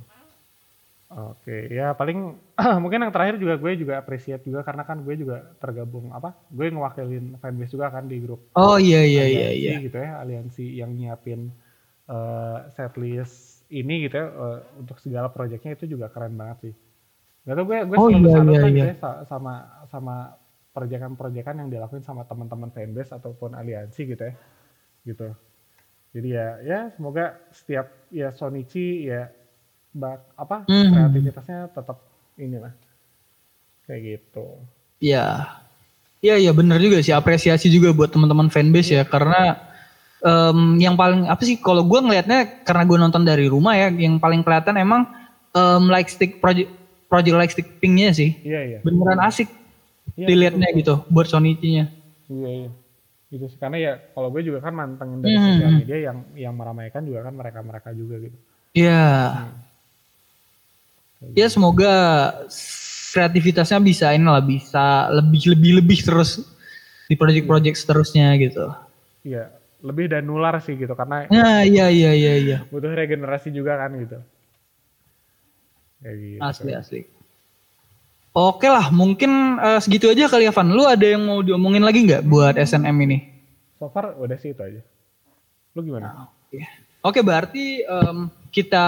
[1.15, 2.17] Oke, ya paling
[2.83, 6.35] mungkin yang terakhir juga gue juga appreciate juga karena kan gue juga tergabung apa?
[6.51, 10.63] Gue ngewakilin fanbase juga kan di grup oh iya iya iya iya gitu ya, aliansi
[10.81, 11.41] yang nyiapin
[12.09, 16.73] eh, setlist ini gitu ya eh, untuk segala proyeknya itu juga keren banget sih.
[17.47, 18.87] Gak tau gue gue Oh, selalu iya, iya, lah gitu iya.
[18.91, 19.53] ya sa- sama
[19.93, 20.15] sama
[20.75, 24.33] proyekan-proyekan yang dilakuin sama teman-teman fanbase ataupun aliansi gitu ya.
[25.07, 25.27] Gitu.
[26.15, 29.27] Jadi ya ya semoga setiap ya Sonichi ya
[29.95, 30.91] bak apa Hmm.
[30.91, 32.03] kreativitasnya tetap
[32.35, 32.75] inilah
[33.85, 34.59] kayak gitu.
[34.99, 35.47] Iya.
[36.19, 39.61] Iya iya bener juga sih apresiasi juga buat teman-teman fanbase ya karena
[40.19, 44.17] em, yang paling apa sih kalau gue ngelihatnya karena gue nonton dari rumah ya yang
[44.17, 45.05] paling kelihatan emang
[45.51, 46.73] em, like stick project
[47.05, 48.79] project like stick pinknya sih Iya iya.
[48.81, 49.47] beneran asik
[50.15, 51.85] Iya, dilihatnya betul, gitu buat Sonichi-nya.
[52.25, 52.69] Iya iya.
[53.27, 53.57] Gitu sih.
[53.57, 55.45] Karena ya kalau gue juga kan mantengin dari Hmm.
[55.51, 58.37] sosial media yang yang meramaikan juga kan mereka-mereka juga gitu.
[58.71, 59.05] Iya.
[59.35, 59.64] Kayak
[61.33, 61.93] Ya semoga
[63.15, 66.43] kreativitasnya bisa ini lah bisa lebih lebih lebih terus
[67.07, 68.67] di project-project seterusnya gitu.
[69.23, 73.79] Iya, lebih dan nular sih gitu karena Nah iya iya iya iya butuh regenerasi juga
[73.79, 74.17] kan gitu.
[76.03, 76.39] Kayak gitu.
[76.43, 77.01] asli asli.
[78.35, 80.67] Oke lah mungkin eh, segitu aja kali ya Van.
[80.67, 83.17] Lu ada yang mau diomongin lagi nggak buat SNM ini?
[83.79, 84.81] So far udah sih itu aja.
[85.71, 86.27] Lu gimana?
[86.27, 86.59] Oke.
[86.99, 88.85] Oke berarti em, kita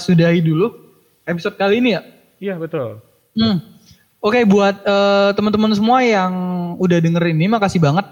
[0.00, 0.87] sudahi dulu
[1.28, 2.02] episode kali ini ya.
[2.40, 3.04] Iya betul.
[3.36, 3.60] Hmm.
[4.18, 6.32] Oke buat eh, teman-teman semua yang
[6.80, 8.06] udah denger ini makasih banget.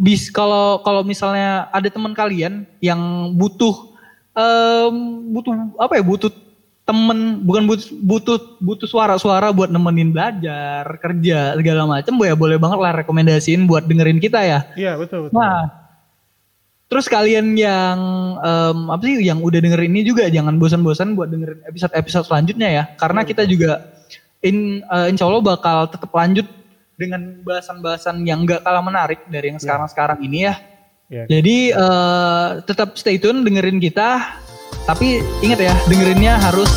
[0.00, 3.92] Bis kalau kalau misalnya ada teman kalian yang butuh
[4.32, 4.94] em,
[5.36, 6.32] butuh apa ya butuh
[6.82, 12.78] temen bukan butuh butuh butuh suara-suara buat nemenin belajar kerja segala macam ya boleh banget
[12.80, 14.64] lah rekomendasiin buat dengerin kita ya.
[14.74, 15.36] Iya betul betul.
[15.36, 15.81] Nah,
[16.92, 17.96] terus kalian yang
[18.36, 22.84] em, apa sih yang udah dengerin ini juga jangan bosan-bosan buat dengerin episode-episode selanjutnya ya,
[23.00, 23.80] karena kita juga
[24.44, 26.44] in, eh, insya Allah bakal tetap lanjut
[27.00, 30.54] dengan bahasan-bahasan yang gak kalah menarik dari yang sekarang-sekarang ini ya.
[31.08, 31.24] Iya.
[31.32, 34.36] Jadi eh, tetap stay tune dengerin kita,
[34.84, 36.68] tapi ingat ya dengerinnya harus